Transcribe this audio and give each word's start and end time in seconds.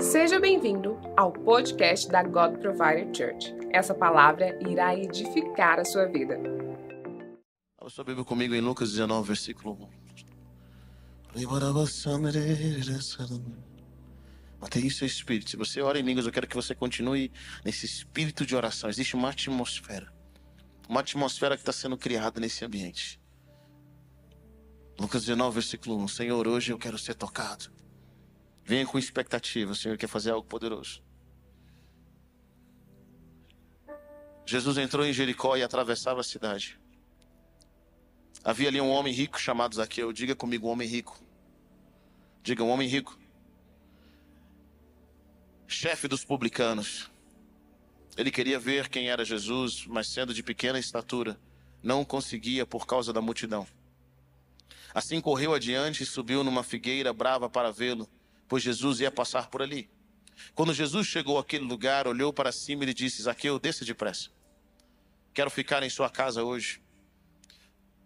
Seja 0.00 0.38
bem-vindo 0.38 0.96
ao 1.16 1.32
podcast 1.32 2.08
da 2.08 2.22
God 2.22 2.58
Provider 2.58 3.06
Church. 3.14 3.52
Essa 3.72 3.92
palavra 3.92 4.56
irá 4.68 4.94
edificar 4.94 5.80
a 5.80 5.84
sua 5.84 6.06
vida. 6.06 6.38
Abra 7.76 7.90
sua 7.90 8.04
Bíblia 8.04 8.24
comigo 8.24 8.54
em 8.54 8.60
Lucas 8.60 8.92
19, 8.92 9.26
versículo 9.26 9.90
1. 11.34 11.44
Mantenha 14.60 14.90
seu 14.90 15.06
espírito. 15.06 15.50
Se 15.50 15.56
você 15.56 15.80
ora 15.80 15.98
em 15.98 16.02
línguas, 16.02 16.26
eu 16.26 16.32
quero 16.32 16.46
que 16.46 16.54
você 16.54 16.76
continue 16.76 17.32
nesse 17.64 17.84
espírito 17.84 18.46
de 18.46 18.54
oração. 18.54 18.88
Existe 18.88 19.16
uma 19.16 19.30
atmosfera. 19.30 20.12
Uma 20.88 21.00
atmosfera 21.00 21.56
que 21.56 21.62
está 21.62 21.72
sendo 21.72 21.96
criada 21.96 22.38
nesse 22.38 22.64
ambiente. 22.64 23.20
Lucas 25.00 25.22
19, 25.22 25.54
versículo 25.54 25.96
1. 26.04 26.08
Senhor, 26.08 26.46
hoje 26.46 26.72
eu 26.72 26.78
quero 26.78 26.96
ser 26.96 27.14
tocado. 27.14 27.81
Venha 28.64 28.86
com 28.86 28.98
expectativa, 28.98 29.72
o 29.72 29.74
Senhor 29.74 29.96
quer 29.96 30.06
fazer 30.06 30.30
algo 30.30 30.46
poderoso. 30.46 31.02
Jesus 34.46 34.76
entrou 34.76 35.04
em 35.04 35.12
Jericó 35.12 35.56
e 35.56 35.62
atravessava 35.62 36.20
a 36.20 36.24
cidade. 36.24 36.78
Havia 38.44 38.68
ali 38.68 38.80
um 38.80 38.90
homem 38.90 39.12
rico 39.12 39.40
chamado 39.40 39.74
Zaqueu. 39.74 40.12
Diga 40.12 40.34
comigo, 40.34 40.66
um 40.66 40.70
homem 40.70 40.88
rico. 40.88 41.18
Diga, 42.42 42.64
um 42.64 42.70
homem 42.70 42.88
rico. 42.88 43.16
Chefe 45.66 46.08
dos 46.08 46.24
publicanos. 46.24 47.10
Ele 48.16 48.30
queria 48.30 48.58
ver 48.58 48.88
quem 48.88 49.08
era 49.08 49.24
Jesus, 49.24 49.86
mas 49.86 50.08
sendo 50.08 50.34
de 50.34 50.42
pequena 50.42 50.78
estatura, 50.78 51.40
não 51.82 52.04
conseguia 52.04 52.66
por 52.66 52.86
causa 52.86 53.12
da 53.12 53.22
multidão. 53.22 53.66
Assim 54.92 55.20
correu 55.20 55.54
adiante 55.54 56.02
e 56.02 56.06
subiu 56.06 56.44
numa 56.44 56.62
figueira 56.62 57.12
brava 57.12 57.48
para 57.48 57.70
vê-lo, 57.70 58.08
pois 58.52 58.62
Jesus 58.62 59.00
ia 59.00 59.10
passar 59.10 59.48
por 59.48 59.62
ali. 59.62 59.88
Quando 60.54 60.74
Jesus 60.74 61.06
chegou 61.06 61.38
àquele 61.38 61.64
lugar, 61.64 62.06
olhou 62.06 62.34
para 62.34 62.52
cima 62.52 62.84
e 62.84 62.92
disse: 62.92 63.22
Zaqueu, 63.22 63.58
desça 63.58 63.82
depressa. 63.82 64.28
Quero 65.32 65.48
ficar 65.48 65.82
em 65.82 65.88
sua 65.88 66.10
casa 66.10 66.44
hoje. 66.44 66.82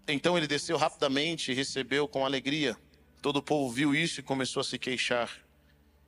Então 0.07 0.39
ele 0.39 0.47
desceu 0.47 0.77
rapidamente 0.77 1.51
e 1.51 1.55
recebeu 1.57 2.07
com 2.07 2.25
alegria. 2.25 2.77
Todo 3.20 3.39
o 3.39 3.43
povo 3.43 3.75
viu 3.75 3.93
isso 3.93 4.20
e 4.20 4.23
começou 4.23 4.61
a 4.61 4.65
se 4.65 4.79
queixar. 4.79 5.37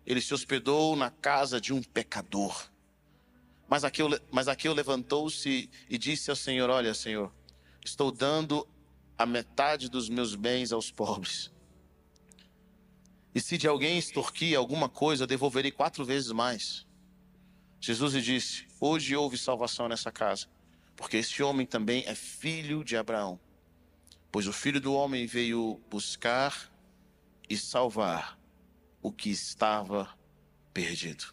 Ele 0.07 0.21
se 0.21 0.33
hospedou 0.33 0.95
na 0.95 1.11
casa 1.11 1.61
de 1.61 1.73
um 1.73 1.83
pecador. 1.83 2.71
Mas 3.69 3.83
Zaqueu, 3.83 4.09
mas 4.31 4.47
Zaqueu 4.47 4.73
levantou-se 4.73 5.69
e 5.91 5.99
disse 5.99 6.31
ao 6.31 6.37
Senhor: 6.37 6.71
Olha, 6.71 6.95
Senhor, 6.95 7.33
estou 7.85 8.13
dando 8.13 8.65
a 9.19 9.27
metade 9.27 9.89
dos 9.89 10.09
meus 10.09 10.37
bens 10.37 10.71
aos 10.71 10.93
pobres. 10.93 11.51
E 13.39 13.41
se 13.41 13.57
de 13.57 13.69
alguém 13.69 13.97
extorquir 13.97 14.59
alguma 14.59 14.89
coisa, 14.89 15.25
devolverei 15.25 15.71
quatro 15.71 16.05
vezes 16.05 16.33
mais. 16.33 16.85
Jesus 17.81 18.15
lhe 18.15 18.21
disse: 18.21 18.67
Hoje 18.81 19.15
houve 19.15 19.39
salvação 19.39 19.89
nessa 19.89 20.11
casa, 20.11 20.49
porque 20.97 21.19
este 21.19 21.41
homem 21.41 21.65
também 21.65 22.03
é 22.09 22.17
filho 22.17 22.83
de 22.83 22.97
Abraão. 22.97 23.39
Pois 24.33 24.49
o 24.49 24.53
filho 24.53 24.81
do 24.81 24.93
homem 24.93 25.25
veio 25.25 25.81
buscar 25.89 26.69
e 27.49 27.57
salvar 27.57 28.37
o 29.01 29.13
que 29.13 29.31
estava 29.31 30.13
perdido. 30.75 31.33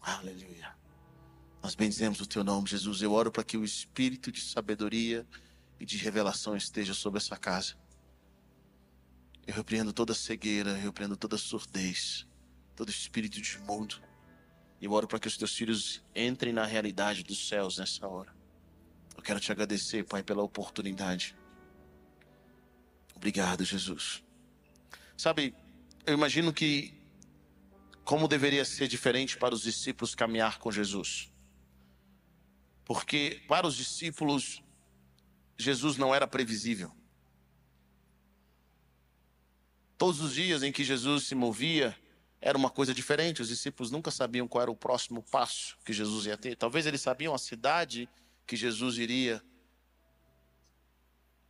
Aleluia. 0.00 0.76
Nós 1.60 1.74
bendizemos 1.74 2.20
o 2.20 2.26
teu 2.26 2.44
nome, 2.44 2.68
Jesus. 2.68 3.02
Eu 3.02 3.14
oro 3.14 3.32
para 3.32 3.42
que 3.42 3.56
o 3.56 3.64
espírito 3.64 4.30
de 4.30 4.40
sabedoria 4.40 5.26
e 5.80 5.84
de 5.84 5.96
revelação 5.96 6.56
esteja 6.56 6.94
sobre 6.94 7.18
essa 7.18 7.36
casa. 7.36 7.74
Eu 9.48 9.54
repreendo 9.54 9.94
toda 9.94 10.12
cegueira, 10.12 10.72
eu 10.72 10.76
repreendo 10.76 11.16
toda 11.16 11.38
surdez, 11.38 12.26
todo 12.76 12.90
espírito 12.90 13.40
de 13.40 13.58
mundo. 13.60 13.98
E 14.78 14.84
eu 14.84 14.92
oro 14.92 15.08
para 15.08 15.18
que 15.18 15.26
os 15.26 15.38
teus 15.38 15.56
filhos 15.56 16.04
entrem 16.14 16.52
na 16.52 16.66
realidade 16.66 17.24
dos 17.24 17.48
céus 17.48 17.78
nessa 17.78 18.06
hora. 18.06 18.30
Eu 19.16 19.22
quero 19.22 19.40
te 19.40 19.50
agradecer, 19.50 20.04
Pai, 20.04 20.22
pela 20.22 20.42
oportunidade. 20.42 21.34
Obrigado, 23.16 23.64
Jesus. 23.64 24.22
Sabe, 25.16 25.54
eu 26.04 26.12
imagino 26.12 26.52
que 26.52 26.92
como 28.04 28.28
deveria 28.28 28.66
ser 28.66 28.86
diferente 28.86 29.38
para 29.38 29.54
os 29.54 29.62
discípulos 29.62 30.14
caminhar 30.14 30.58
com 30.58 30.70
Jesus. 30.70 31.32
Porque 32.84 33.42
para 33.48 33.66
os 33.66 33.74
discípulos 33.74 34.62
Jesus 35.58 35.96
não 35.96 36.14
era 36.14 36.26
previsível. 36.26 36.97
Todos 39.98 40.20
os 40.20 40.34
dias 40.34 40.62
em 40.62 40.70
que 40.70 40.84
Jesus 40.84 41.24
se 41.24 41.34
movia, 41.34 41.94
era 42.40 42.56
uma 42.56 42.70
coisa 42.70 42.94
diferente. 42.94 43.42
Os 43.42 43.48
discípulos 43.48 43.90
nunca 43.90 44.12
sabiam 44.12 44.46
qual 44.46 44.62
era 44.62 44.70
o 44.70 44.76
próximo 44.76 45.24
passo 45.24 45.76
que 45.84 45.92
Jesus 45.92 46.26
ia 46.26 46.38
ter. 46.38 46.56
Talvez 46.56 46.86
eles 46.86 47.00
sabiam 47.00 47.34
a 47.34 47.38
cidade 47.38 48.08
que 48.46 48.56
Jesus 48.56 48.96
iria. 48.96 49.42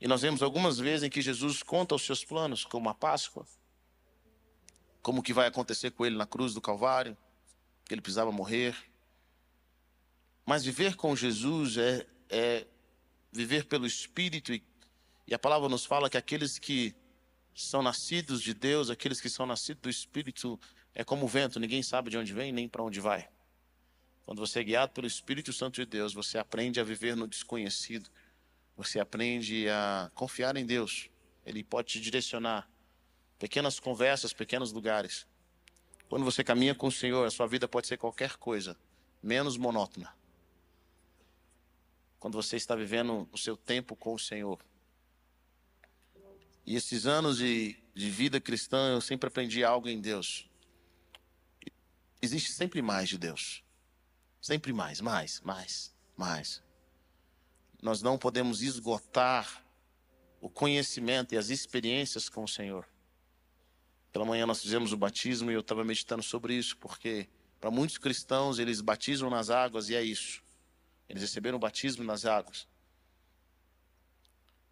E 0.01 0.09
nós 0.09 0.23
vemos 0.23 0.43
algumas 0.43 0.79
vezes 0.79 1.03
em 1.03 1.11
que 1.11 1.21
Jesus 1.21 1.63
conta 1.63 1.95
os 1.95 2.03
seus 2.03 2.25
planos, 2.25 2.65
como 2.65 2.89
a 2.89 2.95
Páscoa, 2.95 3.47
como 5.03 5.23
que 5.23 5.35
vai 5.35 5.47
acontecer 5.47 5.91
com 5.91 6.07
ele 6.07 6.17
na 6.17 6.27
cruz 6.27 6.55
do 6.55 6.61
Calvário, 6.61 7.17
que 7.85 7.93
ele 7.93 8.01
precisava 8.01 8.33
morrer. 8.33 8.75
Mas 10.47 10.65
viver 10.65 10.97
com 10.97 11.15
Jesus 11.15 11.77
é, 11.77 12.07
é 12.31 12.67
viver 13.31 13.67
pelo 13.67 13.87
Espírito, 13.87 14.55
e, 14.55 14.65
e 15.27 15.35
a 15.35 15.39
palavra 15.39 15.69
nos 15.69 15.85
fala 15.85 16.09
que 16.09 16.17
aqueles 16.17 16.59
que 16.59 16.95
são 17.65 17.83
nascidos 17.83 18.41
de 18.41 18.55
Deus, 18.55 18.89
aqueles 18.91 19.21
que 19.21 19.29
são 19.29 19.45
nascidos 19.45 19.83
do 19.83 19.91
Espírito, 19.91 20.59
é 20.95 21.03
como 21.03 21.25
o 21.25 21.29
vento, 21.29 21.59
ninguém 21.59 21.83
sabe 21.83 22.11
de 22.11 22.17
onde 22.17 22.33
vem 22.33 22.53
nem 22.53 22.69
para 22.69 22.83
onde 22.83 23.01
vai. 23.01 23.29
Quando 24.25 24.39
você 24.39 24.61
é 24.61 24.65
guiado 24.65 24.93
pelo 24.93 25.07
Espírito 25.07 25.53
Santo 25.53 25.75
de 25.77 25.87
Deus, 25.87 26.15
você 26.15 26.39
aprende 26.39 26.79
a 26.79 26.85
viver 26.85 27.17
no 27.17 27.27
desconhecido, 27.27 28.09
você 28.77 29.01
aprende 29.01 29.69
a 29.69 30.11
confiar 30.15 30.57
em 30.57 30.65
Deus, 30.65 31.11
Ele 31.45 31.65
pode 31.65 31.89
te 31.89 32.01
direcionar. 32.01 32.71
Pequenas 33.39 33.81
conversas, 33.81 34.33
pequenos 34.33 34.73
lugares. 34.73 35.27
Quando 36.09 36.25
você 36.25 36.45
caminha 36.45 36.75
com 36.75 36.87
o 36.87 36.93
Senhor, 36.93 37.27
a 37.27 37.31
sua 37.31 37.47
vida 37.47 37.67
pode 37.67 37.87
ser 37.87 37.97
qualquer 37.97 38.37
coisa, 38.37 38.77
menos 39.23 39.57
monótona 39.57 40.17
quando 42.19 42.35
você 42.35 42.57
está 42.57 42.75
vivendo 42.75 43.29
o 43.33 43.39
seu 43.39 43.57
tempo 43.57 43.95
com 43.95 44.15
o 44.15 44.19
Senhor. 44.19 44.59
E 46.69 46.77
esses 46.77 47.07
anos 47.07 47.39
de, 47.39 47.75
de 47.95 48.11
vida 48.11 48.39
cristã, 48.39 48.91
eu 48.91 49.01
sempre 49.01 49.27
aprendi 49.27 49.65
algo 49.65 49.89
em 49.89 49.99
Deus. 49.99 50.47
Existe 52.21 52.53
sempre 52.53 52.83
mais 52.83 53.09
de 53.09 53.17
Deus. 53.17 53.65
Sempre 54.39 54.71
mais, 54.75 55.01
mais, 55.01 55.41
mais, 55.41 55.97
mais. 56.15 56.63
Nós 57.81 58.03
não 58.03 58.19
podemos 58.19 58.61
esgotar 58.61 59.65
o 60.43 60.51
conhecimento 60.51 61.35
e 61.35 61.39
as 61.39 61.49
experiências 61.49 62.29
com 62.29 62.45
o 62.45 62.49
Senhor. 62.49 62.87
Pela 64.13 64.27
manhã 64.27 64.45
nós 64.45 64.61
fizemos 64.61 64.93
o 64.93 64.97
batismo 64.99 65.51
e 65.51 65.55
eu 65.55 65.61
estava 65.61 65.83
meditando 65.83 66.23
sobre 66.23 66.53
isso, 66.53 66.77
porque 66.77 67.31
para 67.59 67.71
muitos 67.71 67.97
cristãos 67.97 68.59
eles 68.59 68.83
batizam 68.83 69.31
nas 69.31 69.49
águas 69.49 69.89
e 69.89 69.95
é 69.95 70.03
isso. 70.03 70.43
Eles 71.09 71.23
receberam 71.23 71.57
o 71.57 71.61
batismo 71.61 72.05
nas 72.05 72.27
águas. 72.27 72.69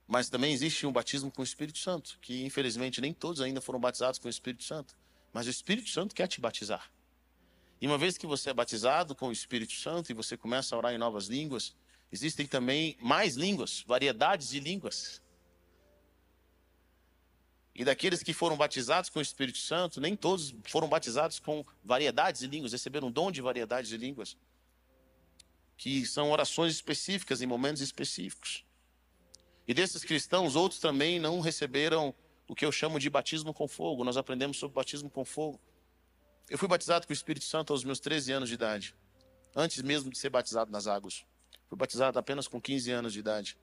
Mas 0.06 0.28
também 0.28 0.52
existe 0.52 0.86
um 0.86 0.92
batismo 0.92 1.30
com 1.30 1.42
o 1.42 1.44
Espírito 1.44 1.78
Santo, 1.78 2.18
que 2.20 2.44
infelizmente 2.44 3.00
nem 3.00 3.12
todos 3.12 3.40
ainda 3.40 3.60
foram 3.60 3.80
batizados 3.80 4.18
com 4.18 4.28
o 4.28 4.30
Espírito 4.30 4.64
Santo. 4.64 4.96
Mas 5.32 5.46
o 5.46 5.50
Espírito 5.50 5.90
Santo 5.90 6.14
quer 6.14 6.28
te 6.28 6.40
batizar. 6.40 6.90
E 7.80 7.86
uma 7.86 7.98
vez 7.98 8.16
que 8.16 8.26
você 8.26 8.50
é 8.50 8.54
batizado 8.54 9.14
com 9.14 9.28
o 9.28 9.32
Espírito 9.32 9.72
Santo 9.72 10.10
e 10.10 10.14
você 10.14 10.36
começa 10.36 10.74
a 10.74 10.78
orar 10.78 10.94
em 10.94 10.98
novas 10.98 11.26
línguas, 11.26 11.74
existem 12.10 12.46
também 12.46 12.96
mais 13.00 13.36
línguas, 13.36 13.84
variedades 13.86 14.48
de 14.48 14.60
línguas. 14.60 15.20
E 17.74 17.84
daqueles 17.84 18.22
que 18.22 18.32
foram 18.32 18.56
batizados 18.56 19.10
com 19.10 19.18
o 19.18 19.22
Espírito 19.22 19.58
Santo, 19.58 20.00
nem 20.00 20.16
todos 20.16 20.54
foram 20.64 20.88
batizados 20.88 21.38
com 21.38 21.64
variedades 21.84 22.40
de 22.40 22.46
línguas, 22.46 22.72
receberam 22.72 23.08
um 23.08 23.12
dom 23.12 23.30
de 23.30 23.42
variedades 23.42 23.90
de 23.90 23.98
línguas 23.98 24.36
que 25.76 26.06
são 26.06 26.30
orações 26.30 26.72
específicas 26.72 27.42
em 27.42 27.46
momentos 27.46 27.82
específicos. 27.82 28.64
E 29.66 29.74
desses 29.74 30.04
cristãos, 30.04 30.54
outros 30.54 30.80
também 30.80 31.18
não 31.18 31.40
receberam 31.40 32.14
o 32.48 32.54
que 32.54 32.64
eu 32.64 32.70
chamo 32.70 33.00
de 33.00 33.10
batismo 33.10 33.52
com 33.52 33.66
fogo. 33.66 34.04
Nós 34.04 34.16
aprendemos 34.16 34.58
sobre 34.58 34.74
batismo 34.74 35.10
com 35.10 35.24
fogo. 35.24 35.60
Eu 36.48 36.56
fui 36.56 36.68
batizado 36.68 37.06
com 37.06 37.12
o 37.12 37.14
Espírito 37.14 37.44
Santo 37.44 37.72
aos 37.72 37.82
meus 37.82 37.98
13 37.98 38.32
anos 38.32 38.48
de 38.48 38.54
idade, 38.54 38.94
antes 39.54 39.82
mesmo 39.82 40.10
de 40.10 40.18
ser 40.18 40.30
batizado 40.30 40.70
nas 40.70 40.86
águas. 40.86 41.24
Fui 41.68 41.76
batizado 41.76 42.18
apenas 42.18 42.46
com 42.46 42.60
15 42.60 42.90
anos 42.92 43.12
de 43.12 43.18
idade. 43.18 43.58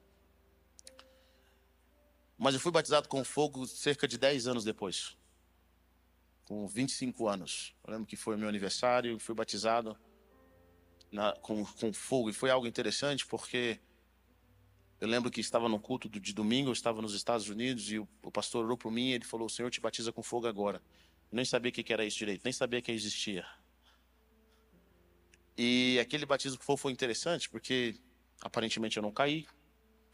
Mas 2.37 2.53
eu 2.53 2.59
fui 2.59 2.71
batizado 2.71 3.07
com 3.07 3.23
fogo 3.23 3.65
cerca 3.65 4.05
de 4.05 4.17
10 4.17 4.47
anos 4.47 4.65
depois. 4.65 5.17
Com 6.43 6.67
25 6.67 7.29
anos. 7.29 7.73
Eu 7.85 7.93
lembro 7.93 8.05
que 8.05 8.17
foi 8.17 8.35
meu 8.35 8.49
aniversário, 8.49 9.17
fui 9.17 9.33
batizado 9.33 9.97
na, 11.09 11.31
com, 11.37 11.63
com 11.65 11.93
fogo. 11.93 12.29
E 12.29 12.33
foi 12.33 12.49
algo 12.49 12.67
interessante 12.67 13.25
porque 13.25 13.79
eu 15.03 15.09
lembro 15.09 15.29
que 15.29 15.41
estava 15.41 15.67
no 15.67 15.77
culto 15.81 16.07
de 16.07 16.33
domingo, 16.33 16.69
eu 16.69 16.71
estava 16.71 17.01
nos 17.01 17.13
Estados 17.13 17.49
Unidos 17.49 17.91
e 17.91 17.99
o, 17.99 18.07
pastor 18.31 18.63
orou 18.63 18.77
por 18.77 18.89
mim 18.89 19.09
e 19.09 19.11
ele 19.11 19.25
falou: 19.25 19.47
O 19.47 19.49
Senhor 19.49 19.69
te 19.69 19.81
batiza 19.81 20.13
com 20.13 20.23
fogo 20.23 20.47
agora. 20.47 20.81
Nem 21.29 21.43
sabia 21.43 21.69
o 21.69 21.73
que 21.73 21.91
era 21.91 22.05
isso 22.05 22.19
direito, 22.19 22.41
nem 22.45 22.53
sabia 22.53 22.81
que 22.81 22.89
existia. 22.89 23.45
E 25.57 25.99
aquele 25.99 26.25
batismo 26.25 26.57
que 26.57 26.63
foi, 26.63 26.77
foi 26.77 26.91
interessante, 26.93 27.49
porque 27.49 27.95
aparentemente 28.39 28.95
eu 28.95 29.03
não 29.03 29.11
caí, 29.11 29.45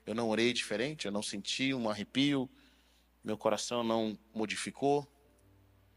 eu 0.07 0.15
não 0.15 0.27
orei 0.27 0.51
diferente, 0.53 1.05
eu 1.05 1.11
não 1.11 1.21
senti 1.21 1.71
um 1.71 1.87
arrepio, 1.87 2.49
meu 3.23 3.37
coração 3.37 3.83
não 3.83 4.17
modificou, 4.33 5.07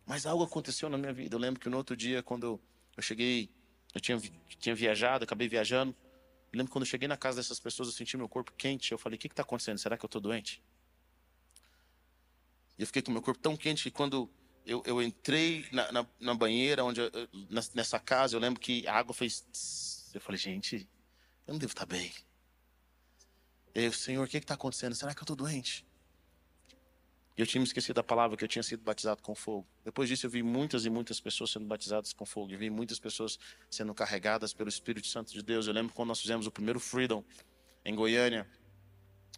mas 0.05 0.27
algo 0.27 0.45
aconteceu 0.45 0.91
na 0.91 0.99
minha 0.99 1.15
vida. 1.15 1.35
Eu 1.35 1.41
lembro 1.41 1.59
que 1.59 1.71
no 1.71 1.79
outro 1.79 1.97
dia, 1.97 2.23
quando 2.23 2.61
eu 2.95 3.03
cheguei, 3.03 3.49
eu 3.95 4.03
tinha, 4.03 4.21
tinha 4.59 4.75
viajado, 4.75 5.25
acabei 5.25 5.49
viajando. 5.49 5.97
Eu 6.53 6.59
lembro 6.59 6.71
quando 6.71 6.85
eu 6.85 6.91
cheguei 6.91 7.09
na 7.09 7.17
casa 7.17 7.39
dessas 7.39 7.59
pessoas, 7.59 7.89
eu 7.89 7.95
senti 7.95 8.17
meu 8.17 8.29
corpo 8.29 8.53
quente. 8.53 8.93
Eu 8.93 8.99
falei: 8.99 9.17
O 9.17 9.19
que 9.19 9.27
está 9.27 9.43
acontecendo? 9.43 9.79
Será 9.79 9.97
que 9.97 10.05
eu 10.05 10.09
estou 10.09 10.21
doente? 10.21 10.63
E 12.79 12.83
eu 12.83 12.87
fiquei 12.87 13.01
com 13.01 13.11
meu 13.11 13.23
corpo 13.23 13.41
tão 13.41 13.57
quente 13.57 13.85
que 13.85 13.91
quando 13.91 14.31
eu, 14.67 14.83
eu 14.85 15.03
entrei 15.03 15.67
na, 15.73 15.91
na, 15.91 16.07
na 16.21 16.35
banheira, 16.35 16.85
onde 16.85 17.01
eu, 17.01 17.11
nessa 17.51 17.99
casa, 17.99 18.37
eu 18.37 18.41
lembro 18.41 18.61
que 18.61 18.87
a 18.87 18.95
água 18.95 19.15
fez. 19.15 20.11
Eu 20.13 20.21
falei: 20.21 20.39
Gente, 20.39 20.87
eu 21.47 21.53
não 21.53 21.59
devo 21.59 21.73
estar 21.73 21.87
bem. 21.87 22.13
E 23.75 23.85
eu, 23.85 23.93
Senhor, 23.93 24.25
o 24.25 24.29
que 24.29 24.37
está 24.37 24.55
acontecendo? 24.55 24.95
Será 24.95 25.15
que 25.15 25.21
eu 25.21 25.25
estou 25.25 25.37
doente? 25.37 25.87
Eu 27.37 27.47
tinha 27.47 27.61
me 27.61 27.67
esquecido 27.67 27.97
da 27.97 28.03
palavra 28.03 28.37
que 28.37 28.45
eu 28.45 28.49
tinha 28.49 28.63
sido 28.63 28.83
batizado 28.83 29.23
com 29.23 29.35
fogo. 29.35 29.67
Depois 29.85 30.09
disso, 30.09 30.27
eu 30.27 30.31
vi 30.31 30.43
muitas 30.43 30.85
e 30.85 30.91
muitas 30.91 31.19
pessoas 31.19 31.51
sendo 31.51 31.65
batizadas 31.65 32.13
com 32.13 32.27
fogo. 32.27 32.53
Eu 32.53 32.59
vi 32.59 32.69
muitas 32.69 32.99
pessoas 32.99 33.39
sendo 33.71 33.95
carregadas 33.95 34.53
pelo 34.53 34.69
Espírito 34.69 35.07
Santo 35.07 35.33
de 35.33 35.43
Deus. 35.43 35.67
Eu 35.67 35.73
lembro 35.73 35.95
quando 35.95 36.09
nós 36.09 36.21
fizemos 36.21 36.47
o 36.47 36.51
primeiro 36.51 36.79
Freedom 36.79 37.25
em 37.85 37.95
Goiânia. 37.95 38.47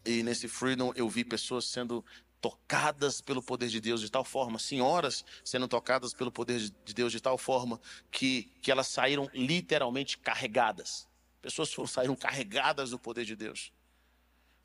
E 0.04 0.22
nesse 0.22 0.48
Freedom 0.48 0.92
eu 0.96 1.08
vi 1.08 1.24
pessoas 1.24 1.66
sendo 1.66 2.04
tocadas 2.40 3.22
pelo 3.22 3.42
poder 3.42 3.68
de 3.68 3.80
Deus 3.80 4.02
de 4.02 4.10
tal 4.10 4.22
forma, 4.22 4.58
senhoras 4.58 5.24
sendo 5.42 5.66
tocadas 5.66 6.12
pelo 6.12 6.30
poder 6.30 6.60
de 6.60 6.92
Deus 6.92 7.10
de 7.10 7.18
tal 7.18 7.38
forma 7.38 7.80
que, 8.10 8.52
que 8.60 8.70
elas 8.70 8.88
saíram 8.88 9.30
literalmente 9.32 10.18
carregadas. 10.18 11.08
Pessoas 11.40 11.74
saíram 11.88 12.14
carregadas 12.14 12.90
do 12.90 12.98
poder 12.98 13.24
de 13.24 13.34
Deus. 13.34 13.72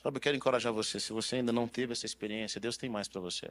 Sabe, 0.01 0.17
eu 0.17 0.21
quero 0.21 0.37
encorajar 0.37 0.71
você. 0.71 0.99
Se 0.99 1.11
você 1.11 1.37
ainda 1.37 1.51
não 1.51 1.67
teve 1.67 1.91
essa 1.91 2.05
experiência, 2.05 2.59
Deus 2.59 2.77
tem 2.77 2.89
mais 2.89 3.07
para 3.07 3.19
você. 3.19 3.49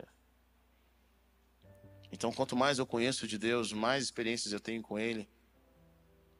Então, 2.10 2.32
quanto 2.32 2.56
mais 2.56 2.78
eu 2.78 2.86
conheço 2.86 3.28
de 3.28 3.36
Deus, 3.38 3.72
mais 3.72 4.04
experiências 4.04 4.52
eu 4.52 4.60
tenho 4.60 4.82
com 4.82 4.98
Ele, 4.98 5.28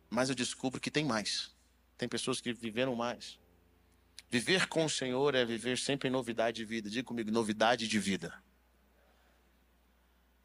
mais 0.09 0.31
eu 0.31 0.35
descubro 0.35 0.81
que 0.81 0.91
tem 0.91 1.05
mais. 1.05 1.55
Tem 1.99 2.09
pessoas 2.09 2.41
que 2.41 2.53
viveram 2.53 2.95
mais. 2.95 3.39
Viver 4.31 4.67
com 4.69 4.85
o 4.85 4.91
Senhor 4.91 5.35
é 5.35 5.45
viver 5.45 5.77
sempre 5.79 6.09
em 6.09 6.13
novidade 6.13 6.57
de 6.57 6.65
vida. 6.65 6.89
Diga 6.89 7.07
comigo, 7.07 7.31
novidade 7.31 7.87
de 7.87 7.99
vida. 7.99 8.33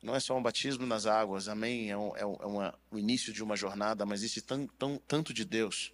Não 0.02 0.14
é 0.14 0.20
só 0.20 0.38
um 0.38 0.44
batismo 0.44 0.86
nas 0.86 1.06
águas, 1.06 1.48
amém? 1.48 1.90
É, 1.90 1.98
um, 1.98 2.16
é, 2.18 2.22
é 2.22 2.26
uma, 2.26 2.78
o 2.92 3.00
início 3.00 3.32
de 3.32 3.42
uma 3.42 3.56
jornada, 3.56 4.06
mas 4.06 4.20
existe 4.20 4.42
tão, 4.42 4.68
tão, 4.68 5.02
tanto 5.08 5.34
de 5.34 5.46
Deus. 5.46 5.94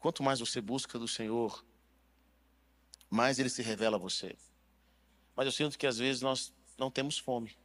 Quanto 0.00 0.22
mais 0.22 0.40
você 0.40 0.60
busca 0.60 0.98
do 0.98 1.06
Senhor, 1.06 1.64
mais 3.14 3.38
ele 3.38 3.48
se 3.48 3.62
revela 3.62 3.96
a 3.96 4.00
você. 4.00 4.36
Mas 5.36 5.46
eu 5.46 5.52
sinto 5.52 5.78
que 5.78 5.86
às 5.86 5.98
vezes 5.98 6.20
nós 6.20 6.52
não 6.76 6.90
temos 6.90 7.16
fome. 7.16 7.56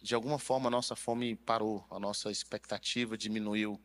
De 0.00 0.14
alguma 0.14 0.38
forma 0.38 0.68
a 0.68 0.70
nossa 0.70 0.96
fome 0.96 1.36
parou, 1.36 1.86
a 1.90 2.00
nossa 2.00 2.30
expectativa 2.30 3.16
diminuiu. 3.16 3.78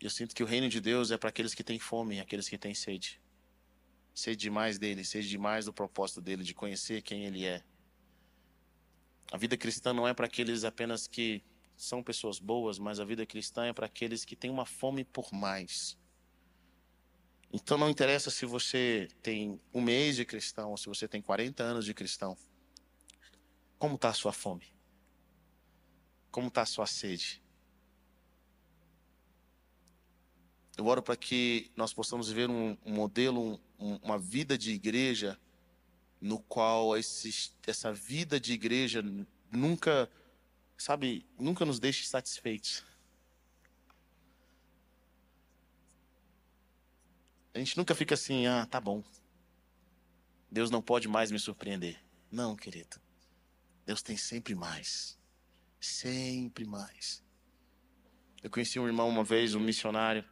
E 0.00 0.04
eu 0.04 0.10
sinto 0.10 0.32
que 0.32 0.44
o 0.44 0.46
reino 0.46 0.68
de 0.68 0.80
Deus 0.80 1.10
é 1.10 1.18
para 1.18 1.28
aqueles 1.28 1.54
que 1.54 1.64
têm 1.64 1.80
fome, 1.80 2.20
aqueles 2.20 2.48
que 2.48 2.56
têm 2.56 2.72
sede. 2.72 3.20
Sede 4.14 4.36
demais 4.36 4.78
dele, 4.78 5.04
sede 5.04 5.28
demais 5.28 5.64
do 5.64 5.72
propósito 5.72 6.20
dele, 6.20 6.44
de 6.44 6.54
conhecer 6.54 7.02
quem 7.02 7.24
ele 7.24 7.44
é. 7.44 7.64
A 9.32 9.36
vida 9.36 9.56
cristã 9.56 9.92
não 9.92 10.06
é 10.06 10.14
para 10.14 10.26
aqueles 10.26 10.62
apenas 10.62 11.08
que 11.08 11.42
são 11.76 12.00
pessoas 12.00 12.38
boas, 12.38 12.78
mas 12.78 13.00
a 13.00 13.04
vida 13.04 13.26
cristã 13.26 13.66
é 13.66 13.72
para 13.72 13.86
aqueles 13.86 14.24
que 14.24 14.36
têm 14.36 14.50
uma 14.50 14.64
fome 14.64 15.04
por 15.04 15.32
mais. 15.32 15.98
Então 17.52 17.78
não 17.78 17.88
interessa 17.88 18.30
se 18.30 18.44
você 18.44 19.08
tem 19.22 19.60
um 19.72 19.80
mês 19.80 20.16
de 20.16 20.24
cristão 20.24 20.70
ou 20.70 20.76
se 20.76 20.86
você 20.86 21.08
tem 21.08 21.22
40 21.22 21.62
anos 21.62 21.84
de 21.84 21.94
cristão. 21.94 22.36
Como 23.78 23.94
está 23.94 24.10
a 24.10 24.14
sua 24.14 24.32
fome? 24.32 24.66
Como 26.30 26.48
está 26.48 26.62
a 26.62 26.66
sua 26.66 26.86
sede? 26.86 27.42
Eu 30.76 30.86
oro 30.86 31.02
para 31.02 31.16
que 31.16 31.70
nós 31.74 31.92
possamos 31.92 32.28
viver 32.28 32.50
um, 32.50 32.76
um 32.84 32.92
modelo, 32.92 33.60
um, 33.78 33.96
uma 33.96 34.18
vida 34.18 34.56
de 34.56 34.70
igreja, 34.70 35.38
no 36.20 36.38
qual 36.38 36.96
esse, 36.96 37.52
essa 37.66 37.92
vida 37.92 38.38
de 38.38 38.52
igreja 38.52 39.02
nunca, 39.50 40.08
sabe, 40.76 41.26
nunca 41.38 41.64
nos 41.64 41.80
deixe 41.80 42.06
satisfeitos. 42.06 42.84
A 47.54 47.58
gente 47.58 47.76
nunca 47.76 47.94
fica 47.94 48.14
assim, 48.14 48.46
ah, 48.46 48.66
tá 48.66 48.80
bom. 48.80 49.02
Deus 50.50 50.70
não 50.70 50.80
pode 50.80 51.08
mais 51.08 51.30
me 51.30 51.38
surpreender. 51.38 51.98
Não, 52.30 52.56
querido. 52.56 53.00
Deus 53.84 54.02
tem 54.02 54.16
sempre 54.16 54.54
mais. 54.54 55.18
Sempre 55.80 56.64
mais. 56.64 57.22
Eu 58.42 58.50
conheci 58.50 58.78
um 58.78 58.86
irmão 58.86 59.08
uma 59.08 59.24
vez, 59.24 59.54
um 59.54 59.60
missionário, 59.60 60.24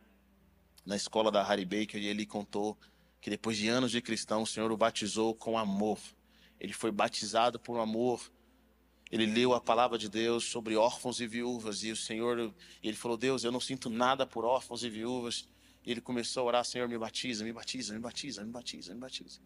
na 0.85 0.95
escola 0.95 1.33
da 1.33 1.43
Harry 1.43 1.65
Baker, 1.65 2.01
e 2.01 2.07
ele 2.07 2.25
contou 2.25 2.79
que 3.21 3.31
depois 3.31 3.57
de 3.57 3.69
anos 3.69 3.91
de 3.91 4.01
cristão, 4.01 4.43
o 4.43 4.47
Senhor 4.47 4.71
o 4.71 4.77
batizou 4.77 5.35
com 5.35 5.59
amor. 5.59 5.99
Ele 6.61 6.73
foi 6.73 6.93
batizado 6.93 7.59
por 7.59 7.79
amor. 7.81 8.31
Ele 9.11 9.27
leu 9.27 9.53
a 9.53 9.61
palavra 9.61 9.99
de 9.99 10.09
Deus 10.09 10.45
sobre 10.45 10.77
órfãos 10.77 11.21
e 11.21 11.27
viúvas, 11.27 11.83
e 11.83 11.91
o 11.91 11.97
Senhor, 11.97 12.55
ele 12.83 12.97
falou: 12.97 13.17
Deus, 13.17 13.45
eu 13.45 13.53
não 13.53 13.61
sinto 13.61 13.91
nada 13.91 14.27
por 14.27 14.45
órfãos 14.45 14.85
e 14.85 14.91
viúvas. 14.91 15.49
E 15.87 15.93
ele 15.93 16.01
começou 16.01 16.43
a 16.43 16.47
orar: 16.47 16.65
Senhor, 16.65 16.89
me 16.89 16.99
batiza, 16.99 17.45
me 17.45 17.53
batiza, 17.53 17.95
me 17.95 18.01
batiza, 18.01 18.45
me 18.45 18.51
batiza, 18.51 18.93
me 18.93 19.01
batiza. 19.01 19.41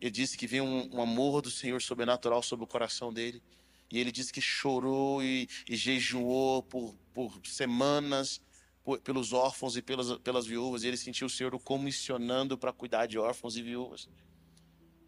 Ele 0.00 0.10
disse 0.10 0.38
que 0.38 0.46
veio 0.46 0.64
um, 0.64 0.96
um 0.96 1.02
amor 1.02 1.42
do 1.42 1.50
Senhor 1.50 1.82
sobrenatural 1.82 2.42
sobre 2.42 2.64
o 2.64 2.66
coração 2.66 3.12
dele. 3.12 3.42
E 3.90 3.98
ele 3.98 4.12
disse 4.12 4.32
que 4.32 4.40
chorou 4.40 5.20
e, 5.22 5.48
e 5.68 5.74
jejuou 5.74 6.62
por, 6.62 6.94
por 7.12 7.40
semanas 7.44 8.40
por, 8.84 9.00
pelos 9.00 9.32
órfãos 9.32 9.76
e 9.76 9.82
pelas, 9.82 10.16
pelas 10.18 10.46
viúvas. 10.46 10.84
E 10.84 10.86
ele 10.86 10.96
sentiu 10.96 11.26
o 11.26 11.30
Senhor 11.30 11.54
o 11.54 11.58
comissionando 11.58 12.56
para 12.56 12.72
cuidar 12.72 13.06
de 13.06 13.18
órfãos 13.18 13.56
e 13.56 13.62
viúvas. 13.62 14.08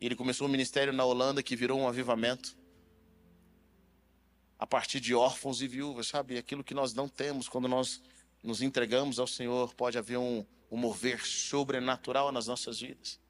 E 0.00 0.06
ele 0.06 0.17
começou 0.17 0.49
um 0.49 0.50
ministério 0.50 0.93
na 0.93 1.05
Holanda 1.05 1.44
que 1.44 1.55
virou 1.55 1.79
um 1.79 1.87
avivamento. 1.87 2.58
A 4.58 4.67
partir 4.67 4.98
de 4.98 5.15
órfãos 5.15 5.62
e 5.62 5.69
viúvas, 5.69 6.08
sabe? 6.08 6.36
Aquilo 6.36 6.65
que 6.65 6.74
nós 6.74 6.93
não 6.93 7.08
temos 7.08 7.48
quando 7.48 7.69
nós 7.69 8.03
nos 8.43 8.60
entregamos 8.60 9.20
ao 9.20 9.27
Senhor, 9.27 9.72
pode 9.74 9.96
haver 9.96 10.19
um, 10.19 10.44
um 10.72 10.76
mover 10.79 11.22
sobrenatural 11.22 12.32
nas 12.32 12.46
nossas 12.46 12.81
vidas. 12.81 13.20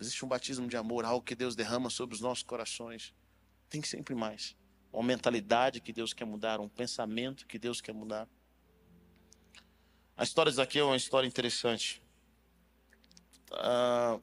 Existe 0.00 0.24
um 0.24 0.28
batismo 0.28 0.66
de 0.66 0.76
amor, 0.76 1.04
algo 1.04 1.24
que 1.24 1.36
Deus 1.36 1.54
derrama 1.54 1.88
sobre 1.88 2.16
os 2.16 2.20
nossos 2.20 2.42
corações. 2.42 3.14
Tem 3.70 3.80
sempre 3.84 4.16
mais. 4.16 4.56
Uma 4.92 5.04
mentalidade 5.04 5.80
que 5.80 5.92
Deus 5.92 6.12
quer 6.12 6.24
mudar, 6.24 6.58
um 6.58 6.68
pensamento 6.68 7.46
que 7.46 7.56
Deus 7.56 7.80
quer 7.80 7.92
mudar. 7.92 8.28
A 10.16 10.24
história 10.24 10.50
de 10.50 10.56
Zaqueu 10.56 10.86
é 10.86 10.90
uma 10.90 10.96
história 10.96 11.28
interessante. 11.28 12.02
Ah, 13.52 14.18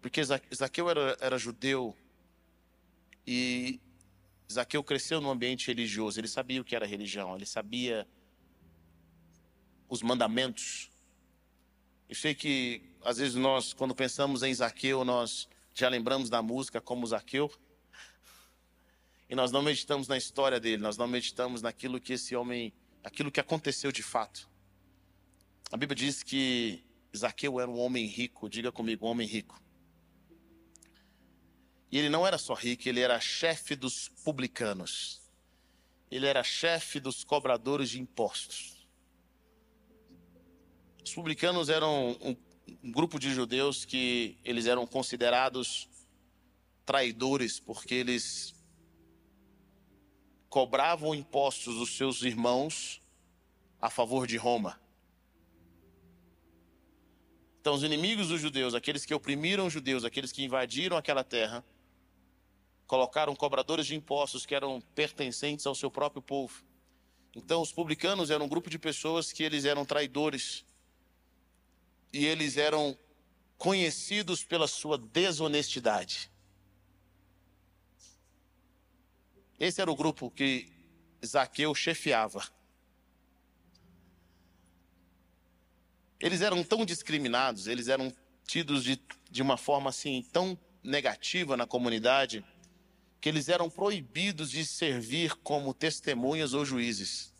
porque 0.00 0.22
Zaqueu 0.54 0.88
era, 0.88 1.18
era 1.20 1.36
judeu 1.36 1.96
e 3.26 3.80
Zaqueu 4.50 4.84
cresceu 4.84 5.20
num 5.20 5.30
ambiente 5.30 5.66
religioso. 5.66 6.20
Ele 6.20 6.28
sabia 6.28 6.60
o 6.60 6.64
que 6.64 6.76
era 6.76 6.86
religião, 6.86 7.34
ele 7.34 7.46
sabia 7.46 8.06
os 9.90 10.00
mandamentos. 10.00 10.88
Eu 12.08 12.14
sei 12.14 12.34
que 12.34 12.80
às 13.02 13.18
vezes 13.18 13.34
nós, 13.34 13.72
quando 13.72 13.94
pensamos 13.94 14.42
em 14.42 14.54
Zaqueu, 14.54 15.04
nós 15.04 15.48
já 15.74 15.88
lembramos 15.88 16.30
da 16.30 16.40
música 16.40 16.80
como 16.80 17.06
Zaqueu. 17.06 17.52
E 19.28 19.34
nós 19.34 19.50
não 19.50 19.62
meditamos 19.62 20.08
na 20.08 20.16
história 20.16 20.58
dele, 20.58 20.82
nós 20.82 20.96
não 20.96 21.06
meditamos 21.06 21.60
naquilo 21.60 22.00
que 22.00 22.14
esse 22.14 22.34
homem, 22.34 22.72
aquilo 23.02 23.30
que 23.30 23.40
aconteceu 23.40 23.92
de 23.92 24.02
fato. 24.02 24.48
A 25.70 25.76
Bíblia 25.76 25.96
diz 25.96 26.22
que 26.22 26.82
Zaqueu 27.16 27.60
era 27.60 27.70
um 27.70 27.78
homem 27.78 28.06
rico, 28.06 28.48
diga 28.48 28.72
comigo, 28.72 29.06
um 29.06 29.10
homem 29.10 29.26
rico. 29.26 29.60
E 31.90 31.98
ele 31.98 32.08
não 32.08 32.24
era 32.24 32.38
só 32.38 32.54
rico, 32.54 32.88
ele 32.88 33.00
era 33.00 33.18
chefe 33.20 33.74
dos 33.74 34.08
publicanos. 34.24 35.20
Ele 36.10 36.26
era 36.26 36.42
chefe 36.42 37.00
dos 37.00 37.24
cobradores 37.24 37.90
de 37.90 38.00
impostos. 38.00 38.79
Os 41.10 41.14
publicanos 41.16 41.68
eram 41.68 42.16
um, 42.22 42.36
grupo 42.92 43.18
de 43.18 43.34
judeus 43.34 43.84
que 43.84 44.38
eles 44.44 44.66
eram 44.66 44.86
considerados 44.86 45.88
traidores 46.86 47.58
porque 47.58 47.96
eles 47.96 48.54
cobravam 50.48 51.12
impostos 51.12 51.74
dos 51.74 51.96
seus 51.96 52.22
irmãos 52.22 53.02
a 53.80 53.90
favor 53.90 54.24
de 54.24 54.36
Roma. 54.36 54.80
Então, 57.60 57.74
os 57.74 57.82
inimigos 57.82 58.28
dos 58.28 58.40
judeus, 58.40 58.72
aqueles 58.72 59.04
que 59.04 59.12
oprimiram 59.12 59.66
os 59.66 59.72
judeus, 59.72 60.04
aqueles 60.04 60.30
que 60.30 60.44
invadiram 60.44 60.96
aquela 60.96 61.24
terra, 61.24 61.64
colocaram 62.86 63.34
cobradores 63.34 63.84
de 63.84 63.96
impostos 63.96 64.46
que 64.46 64.54
eram 64.54 64.80
pertencentes 64.94 65.66
ao 65.66 65.74
seu 65.74 65.90
próprio 65.90 66.22
povo. 66.22 66.64
Então, 67.34 67.60
os 67.60 67.72
publicanos 67.72 68.30
eram 68.30 68.46
um 68.46 68.48
grupo 68.48 68.70
de 68.70 68.78
pessoas 68.78 69.32
que 69.32 69.42
eles 69.42 69.64
eram 69.64 69.84
traidores. 69.84 70.69
E 72.12 72.26
eles 72.26 72.56
eram 72.56 72.96
conhecidos 73.56 74.42
pela 74.42 74.66
sua 74.66 74.96
desonestidade. 74.96 76.30
Esse 79.58 79.82
era 79.82 79.90
o 79.90 79.94
grupo 79.94 80.30
que 80.30 80.72
Zaqueu 81.24 81.74
chefiava. 81.74 82.42
Eles 86.18 86.40
eram 86.40 86.64
tão 86.64 86.84
discriminados, 86.84 87.66
eles 87.66 87.88
eram 87.88 88.14
tidos 88.46 88.82
de, 88.82 89.00
de 89.30 89.42
uma 89.42 89.56
forma 89.56 89.90
assim 89.90 90.22
tão 90.32 90.58
negativa 90.82 91.56
na 91.56 91.66
comunidade, 91.66 92.44
que 93.20 93.28
eles 93.28 93.48
eram 93.48 93.68
proibidos 93.68 94.50
de 94.50 94.64
servir 94.64 95.36
como 95.36 95.74
testemunhas 95.74 96.54
ou 96.54 96.64
juízes. 96.64 97.34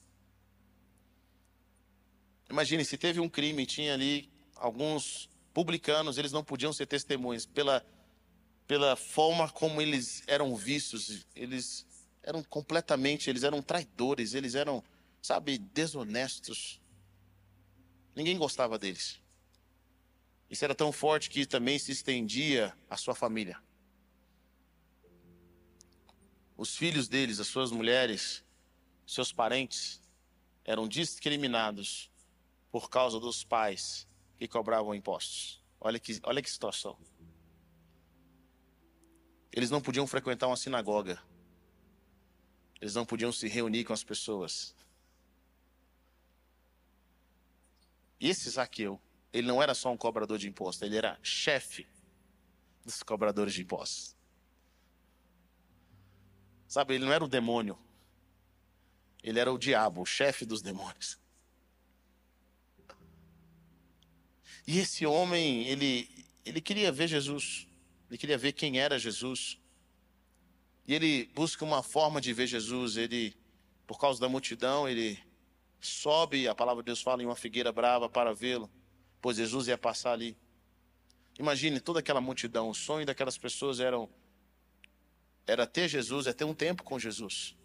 Imagine 2.51 2.85
se 2.85 2.99
teve 2.99 3.21
um 3.21 3.29
crime, 3.29 3.65
tinha 3.65 3.95
ali 3.95 4.31
alguns 4.61 5.29
publicanos, 5.53 6.19
eles 6.19 6.31
não 6.31 6.45
podiam 6.45 6.73
ser 6.73 6.87
testemunhas 6.87 7.45
pela 7.47 7.85
pela 8.69 8.95
forma 8.95 9.51
como 9.51 9.83
eles 9.83 10.23
eram 10.29 10.55
vistos, 10.55 11.27
eles 11.35 11.85
eram 12.23 12.41
completamente, 12.41 13.29
eles 13.29 13.43
eram 13.43 13.61
traidores, 13.61 14.33
eles 14.33 14.55
eram, 14.55 14.81
sabe, 15.21 15.59
desonestos. 15.59 16.81
Ninguém 18.15 18.39
gostava 18.39 18.79
deles. 18.79 19.21
Isso 20.49 20.65
era 20.65 20.73
tão 20.73 20.93
forte 20.93 21.31
que 21.31 21.45
também 21.45 21.81
se 21.81 21.91
estendia 21.91 22.73
à 22.89 22.97
sua 22.97 23.13
família. 23.13 23.61
Os 26.57 26.77
filhos 26.77 27.09
deles, 27.09 27.41
as 27.41 27.49
suas 27.49 27.73
mulheres, 27.73 28.45
seus 29.05 29.33
parentes 29.33 30.01
eram 30.65 30.87
discriminados 30.87 32.09
por 32.71 32.89
causa 32.89 33.19
dos 33.19 33.43
pais 33.43 34.07
que 34.41 34.49
cobravam 34.49 34.95
impostos. 34.95 35.63
Olha 35.79 36.01
que, 36.01 36.19
olha 36.23 36.41
que 36.41 36.51
situação. 36.51 36.97
Eles 39.53 39.71
não 39.71 39.83
podiam 39.83 40.07
frequentar 40.07 40.47
uma 40.47 40.57
sinagoga. 40.57 41.23
Eles 42.81 42.95
não 42.95 43.05
podiam 43.05 43.31
se 43.31 43.47
reunir 43.49 43.85
com 43.85 43.93
as 43.93 44.03
pessoas. 44.03 44.75
E 48.19 48.31
esse 48.31 48.49
Zaqueu, 48.49 48.99
ele 49.31 49.47
não 49.47 49.63
era 49.63 49.75
só 49.75 49.93
um 49.93 49.97
cobrador 49.97 50.39
de 50.39 50.49
impostos, 50.49 50.81
ele 50.81 50.97
era 50.97 51.19
chefe 51.23 51.87
dos 52.83 53.03
cobradores 53.03 53.53
de 53.53 53.61
impostos. 53.61 54.17
Sabe, 56.67 56.95
ele 56.95 57.05
não 57.05 57.13
era 57.13 57.23
o 57.23 57.29
demônio. 57.29 57.79
Ele 59.23 59.39
era 59.39 59.53
o 59.53 59.59
diabo, 59.59 60.01
o 60.01 60.07
chefe 60.07 60.47
dos 60.47 60.63
demônios. 60.63 61.19
E 64.67 64.79
esse 64.79 65.07
homem, 65.07 65.67
ele, 65.67 66.09
ele 66.45 66.61
queria 66.61 66.93
ver 66.93 67.09
Jesus. 67.09 67.67
Ele 68.09 68.19
queria 68.19 68.39
ver 68.39 68.53
quem 68.53 68.79
era 68.79 68.99
Jesus. 68.99 69.59
E 70.87 70.95
ele 70.95 71.31
busca 71.35 71.65
uma 71.65 71.83
forma 71.83 72.21
de 72.21 72.33
ver 72.33 72.47
Jesus. 72.47 72.97
Ele, 72.97 73.35
por 73.87 73.99
causa 73.99 74.21
da 74.21 74.29
multidão, 74.29 74.89
ele 74.89 75.19
sobe, 75.81 76.47
a 76.47 76.55
palavra 76.55 76.83
de 76.83 76.87
Deus 76.87 77.01
fala, 77.01 77.23
em 77.23 77.27
uma 77.27 77.37
figueira 77.37 77.73
brava 77.73 78.09
para 78.09 78.35
vê-lo, 78.35 78.71
pois 79.21 79.37
Jesus 79.37 79.69
ia 79.69 79.79
passar 79.79 80.13
ali. 80.13 80.37
Imagine 81.39 81.81
toda 81.81 82.01
aquela 82.01 82.21
multidão. 82.21 82.69
O 82.69 82.75
sonho 82.75 83.07
daquelas 83.07 83.39
pessoas 83.39 83.81
eram, 83.81 84.09
era 85.47 85.67
ter 85.67 85.89
Jesus, 85.89 86.27
é 86.27 86.33
ter 86.33 86.45
um 86.45 86.55
tempo 86.55 86.83
com 86.83 86.99
Jesus. 86.99 87.57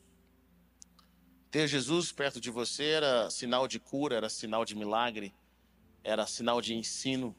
Ter 1.51 1.67
Jesus 1.67 2.11
perto 2.11 2.39
de 2.39 2.49
você 2.49 2.83
era 2.83 3.29
sinal 3.29 3.67
de 3.67 3.79
cura, 3.79 4.15
era 4.15 4.29
sinal 4.29 4.63
de 4.63 4.75
milagre, 4.75 5.33
era 6.05 6.27
sinal 6.27 6.61
de 6.61 6.75
ensino. 6.75 7.35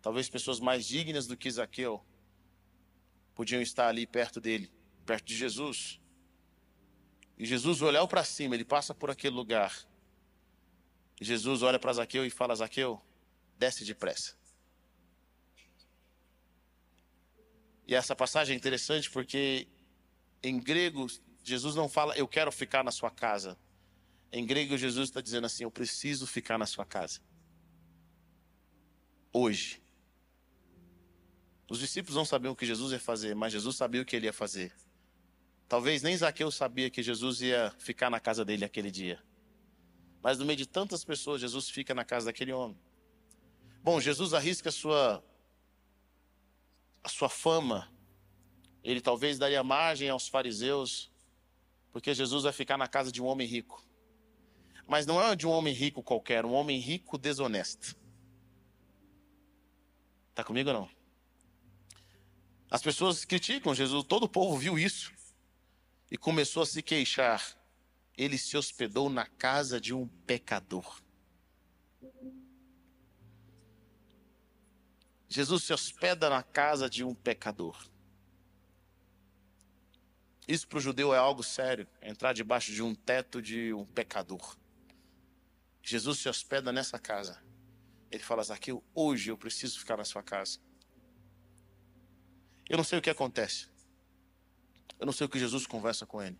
Talvez 0.00 0.30
pessoas 0.30 0.58
mais 0.58 0.86
dignas 0.86 1.26
do 1.26 1.36
que 1.36 1.50
Zaqueu 1.50 2.02
podiam 3.34 3.60
estar 3.60 3.86
ali 3.86 4.06
perto 4.06 4.40
dele, 4.40 4.72
perto 5.04 5.26
de 5.26 5.36
Jesus. 5.36 6.00
E 7.36 7.44
Jesus 7.44 7.82
olhou 7.82 8.08
para 8.08 8.24
cima, 8.24 8.54
ele 8.54 8.64
passa 8.64 8.94
por 8.94 9.10
aquele 9.10 9.36
lugar. 9.36 9.86
E 11.20 11.24
Jesus 11.24 11.62
olha 11.62 11.78
para 11.78 11.92
Zaqueu 11.92 12.24
e 12.24 12.30
fala: 12.30 12.56
Zaqueu, 12.56 13.00
desce 13.58 13.84
depressa. 13.84 14.34
E 17.86 17.94
essa 17.94 18.16
passagem 18.16 18.54
é 18.54 18.56
interessante 18.56 19.10
porque 19.10 19.68
em 20.42 20.58
grego 20.58 21.06
Jesus 21.44 21.74
não 21.74 21.90
fala 21.90 22.16
eu 22.16 22.26
quero 22.26 22.50
ficar 22.50 22.82
na 22.82 22.90
sua 22.90 23.10
casa. 23.10 23.58
Em 24.32 24.46
grego 24.46 24.76
Jesus 24.76 25.08
está 25.08 25.20
dizendo 25.20 25.46
assim 25.46 25.64
eu 25.64 25.70
preciso 25.70 26.26
ficar 26.26 26.56
na 26.56 26.66
sua 26.66 26.84
casa. 26.84 27.20
Hoje. 29.32 29.82
Os 31.68 31.78
discípulos 31.78 32.16
não 32.16 32.24
sabiam 32.24 32.52
o 32.52 32.56
que 32.56 32.66
Jesus 32.66 32.92
ia 32.92 32.98
fazer, 32.98 33.34
mas 33.34 33.52
Jesus 33.52 33.76
sabia 33.76 34.02
o 34.02 34.04
que 34.04 34.16
ele 34.16 34.26
ia 34.26 34.32
fazer. 34.32 34.72
Talvez 35.68 36.02
nem 36.02 36.16
Zaqueu 36.16 36.50
sabia 36.50 36.90
que 36.90 37.00
Jesus 37.00 37.42
ia 37.42 37.72
ficar 37.78 38.10
na 38.10 38.18
casa 38.18 38.44
dele 38.44 38.64
aquele 38.64 38.90
dia. 38.90 39.22
Mas 40.20 40.38
no 40.38 40.44
meio 40.44 40.56
de 40.56 40.66
tantas 40.66 41.04
pessoas, 41.04 41.40
Jesus 41.40 41.70
fica 41.70 41.94
na 41.94 42.04
casa 42.04 42.26
daquele 42.26 42.52
homem. 42.52 42.76
Bom, 43.82 44.00
Jesus 44.00 44.34
arrisca 44.34 44.68
a 44.68 44.72
sua 44.72 45.24
a 47.02 47.08
sua 47.08 47.28
fama. 47.28 47.90
Ele 48.82 49.00
talvez 49.00 49.38
daria 49.38 49.62
margem 49.62 50.08
aos 50.08 50.28
fariseus, 50.28 51.10
porque 51.92 52.12
Jesus 52.14 52.44
vai 52.44 52.52
ficar 52.52 52.76
na 52.76 52.88
casa 52.88 53.10
de 53.10 53.22
um 53.22 53.26
homem 53.26 53.46
rico. 53.46 53.84
Mas 54.90 55.06
não 55.06 55.22
é 55.22 55.36
de 55.36 55.46
um 55.46 55.50
homem 55.50 55.72
rico 55.72 56.02
qualquer, 56.02 56.44
um 56.44 56.52
homem 56.52 56.80
rico 56.80 57.16
desonesto. 57.16 57.96
Está 60.30 60.42
comigo 60.42 60.68
ou 60.70 60.74
não? 60.74 60.90
As 62.68 62.82
pessoas 62.82 63.24
criticam 63.24 63.72
Jesus, 63.72 64.02
todo 64.02 64.24
o 64.24 64.28
povo 64.28 64.58
viu 64.58 64.76
isso 64.76 65.12
e 66.10 66.16
começou 66.16 66.64
a 66.64 66.66
se 66.66 66.82
queixar. 66.82 67.56
Ele 68.18 68.36
se 68.36 68.56
hospedou 68.56 69.08
na 69.08 69.26
casa 69.26 69.80
de 69.80 69.94
um 69.94 70.08
pecador. 70.26 71.00
Jesus 75.28 75.62
se 75.62 75.72
hospeda 75.72 76.28
na 76.28 76.42
casa 76.42 76.90
de 76.90 77.04
um 77.04 77.14
pecador. 77.14 77.80
Isso 80.48 80.66
para 80.66 80.78
o 80.78 80.80
judeu 80.80 81.14
é 81.14 81.18
algo 81.18 81.44
sério, 81.44 81.86
entrar 82.02 82.32
debaixo 82.32 82.72
de 82.72 82.82
um 82.82 82.92
teto 82.92 83.40
de 83.40 83.72
um 83.72 83.86
pecador. 83.86 84.58
Jesus 85.90 86.18
se 86.18 86.28
hospeda 86.28 86.72
nessa 86.72 86.98
casa. 86.98 87.42
Ele 88.10 88.22
fala, 88.22 88.42
Zaqueu, 88.42 88.82
hoje 88.94 89.30
eu 89.30 89.36
preciso 89.36 89.78
ficar 89.78 89.96
na 89.96 90.04
sua 90.04 90.22
casa. 90.22 90.58
Eu 92.68 92.76
não 92.76 92.84
sei 92.84 92.98
o 92.98 93.02
que 93.02 93.10
acontece. 93.10 93.68
Eu 94.98 95.06
não 95.06 95.12
sei 95.12 95.26
o 95.26 95.28
que 95.28 95.38
Jesus 95.38 95.66
conversa 95.66 96.06
com 96.06 96.22
ele. 96.22 96.38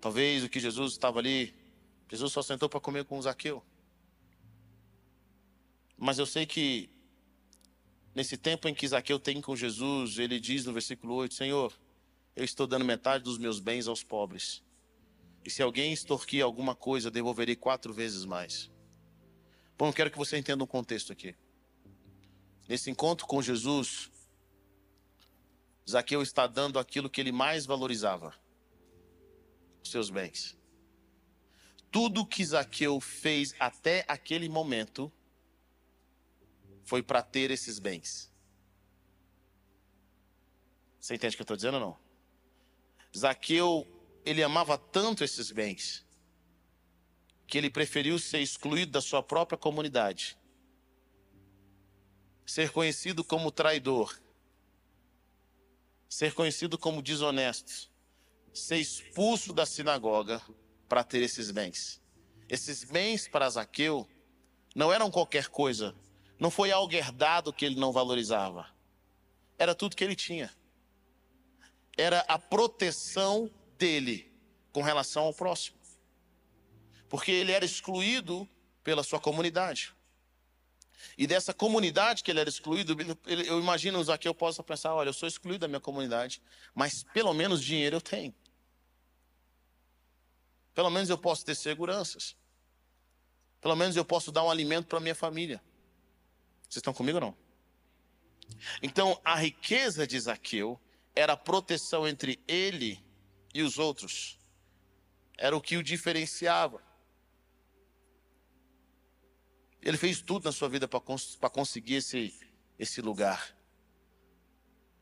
Talvez 0.00 0.44
o 0.44 0.48
que 0.48 0.60
Jesus 0.60 0.92
estava 0.92 1.18
ali, 1.18 1.54
Jesus 2.08 2.32
só 2.32 2.42
sentou 2.42 2.68
para 2.68 2.80
comer 2.80 3.04
com 3.04 3.20
Zaqueu. 3.20 3.62
Mas 5.96 6.18
eu 6.18 6.26
sei 6.26 6.46
que 6.46 6.88
nesse 8.14 8.36
tempo 8.36 8.68
em 8.68 8.74
que 8.74 8.86
Zaqueu 8.86 9.18
tem 9.18 9.40
com 9.40 9.56
Jesus, 9.56 10.18
ele 10.18 10.38
diz 10.38 10.64
no 10.64 10.72
versículo 10.72 11.14
8: 11.14 11.34
Senhor, 11.34 11.72
eu 12.34 12.44
estou 12.44 12.66
dando 12.66 12.84
metade 12.84 13.24
dos 13.24 13.38
meus 13.38 13.58
bens 13.58 13.88
aos 13.88 14.02
pobres. 14.02 14.62
E 15.46 15.50
se 15.50 15.62
alguém 15.62 15.92
extorquir 15.92 16.42
alguma 16.42 16.74
coisa, 16.74 17.08
devolverei 17.08 17.54
quatro 17.54 17.94
vezes 17.94 18.24
mais. 18.24 18.68
Bom, 19.78 19.86
eu 19.86 19.92
quero 19.92 20.10
que 20.10 20.18
você 20.18 20.36
entenda 20.36 20.64
um 20.64 20.66
contexto 20.66 21.12
aqui. 21.12 21.36
Nesse 22.68 22.90
encontro 22.90 23.28
com 23.28 23.40
Jesus, 23.40 24.10
Zaqueu 25.88 26.20
está 26.20 26.48
dando 26.48 26.80
aquilo 26.80 27.08
que 27.08 27.20
ele 27.20 27.30
mais 27.30 27.64
valorizava: 27.64 28.34
os 29.84 29.88
seus 29.88 30.10
bens. 30.10 30.58
Tudo 31.92 32.26
que 32.26 32.44
Zaqueu 32.44 33.00
fez 33.00 33.54
até 33.60 34.04
aquele 34.08 34.48
momento 34.48 35.12
foi 36.84 37.04
para 37.04 37.22
ter 37.22 37.52
esses 37.52 37.78
bens. 37.78 38.32
Você 40.98 41.14
entende 41.14 41.34
o 41.34 41.36
que 41.36 41.42
eu 41.42 41.44
estou 41.44 41.56
dizendo 41.56 41.74
ou 41.74 41.80
não? 41.80 41.98
Zaqueu, 43.16 43.86
ele 44.26 44.42
amava 44.42 44.76
tanto 44.76 45.24
esses 45.24 45.50
bens, 45.50 46.04
que 47.46 47.56
ele 47.56 47.70
preferiu 47.70 48.18
ser 48.18 48.40
excluído 48.40 48.92
da 48.92 49.00
sua 49.00 49.22
própria 49.22 49.56
comunidade, 49.56 50.36
ser 52.44 52.70
conhecido 52.70 53.24
como 53.24 53.50
traidor 53.50 54.14
ser 56.08 56.32
conhecido 56.32 56.78
como 56.78 57.02
desonesto, 57.02 57.90
ser 58.54 58.76
expulso 58.76 59.52
da 59.52 59.66
sinagoga 59.66 60.40
para 60.88 61.04
ter 61.04 61.22
esses 61.22 61.50
bens. 61.50 62.00
Esses 62.48 62.84
bens 62.84 63.28
para 63.28 63.50
Zaqueu 63.50 64.08
não 64.74 64.92
eram 64.92 65.10
qualquer 65.10 65.48
coisa. 65.48 65.94
Não 66.38 66.50
foi 66.50 66.70
algo 66.70 66.94
herdado 66.94 67.52
que 67.52 67.64
ele 67.64 67.78
não 67.78 67.92
valorizava. 67.92 68.66
Era 69.58 69.74
tudo 69.74 69.96
que 69.96 70.04
ele 70.04 70.16
tinha. 70.16 70.50
Era 71.96 72.20
a 72.20 72.38
proteção 72.38 73.50
dele 73.78 74.32
com 74.72 74.82
relação 74.82 75.24
ao 75.24 75.34
próximo. 75.34 75.76
Porque 77.08 77.30
ele 77.30 77.52
era 77.52 77.64
excluído 77.64 78.48
pela 78.82 79.02
sua 79.02 79.20
comunidade. 79.20 79.94
E 81.16 81.26
dessa 81.26 81.54
comunidade 81.54 82.22
que 82.22 82.30
ele 82.30 82.40
era 82.40 82.48
excluído, 82.48 82.96
eu 83.26 83.60
imagino 83.60 84.00
aqui 84.10 84.26
eu 84.28 84.34
possa 84.34 84.62
pensar, 84.62 84.94
olha, 84.94 85.08
eu 85.08 85.14
sou 85.14 85.28
excluído 85.28 85.60
da 85.60 85.68
minha 85.68 85.80
comunidade, 85.80 86.42
mas 86.74 87.04
pelo 87.14 87.32
menos 87.32 87.62
dinheiro 87.62 87.96
eu 87.96 88.00
tenho. 88.00 88.34
Pelo 90.74 90.90
menos 90.90 91.08
eu 91.08 91.16
posso 91.16 91.44
ter 91.44 91.54
seguranças. 91.54 92.36
Pelo 93.60 93.76
menos 93.76 93.96
eu 93.96 94.04
posso 94.04 94.30
dar 94.30 94.44
um 94.44 94.50
alimento 94.50 94.86
para 94.86 95.00
minha 95.00 95.14
família. 95.14 95.62
Vocês 96.62 96.76
estão 96.76 96.92
comigo 96.92 97.16
ou 97.16 97.20
não? 97.20 97.36
Então, 98.82 99.20
a 99.24 99.36
riqueza 99.36 100.06
de 100.06 100.18
Zaqueu 100.20 100.78
era 101.14 101.32
a 101.32 101.36
proteção 101.36 102.06
entre 102.06 102.38
ele 102.46 103.05
e 103.56 103.62
os 103.62 103.78
outros. 103.78 104.38
Era 105.38 105.56
o 105.56 105.60
que 105.60 105.76
o 105.76 105.82
diferenciava. 105.82 106.82
Ele 109.80 109.96
fez 109.96 110.20
tudo 110.20 110.44
na 110.44 110.52
sua 110.52 110.68
vida 110.68 110.86
para 110.86 111.50
conseguir 111.50 111.94
esse, 111.94 112.38
esse 112.78 113.00
lugar. 113.00 113.56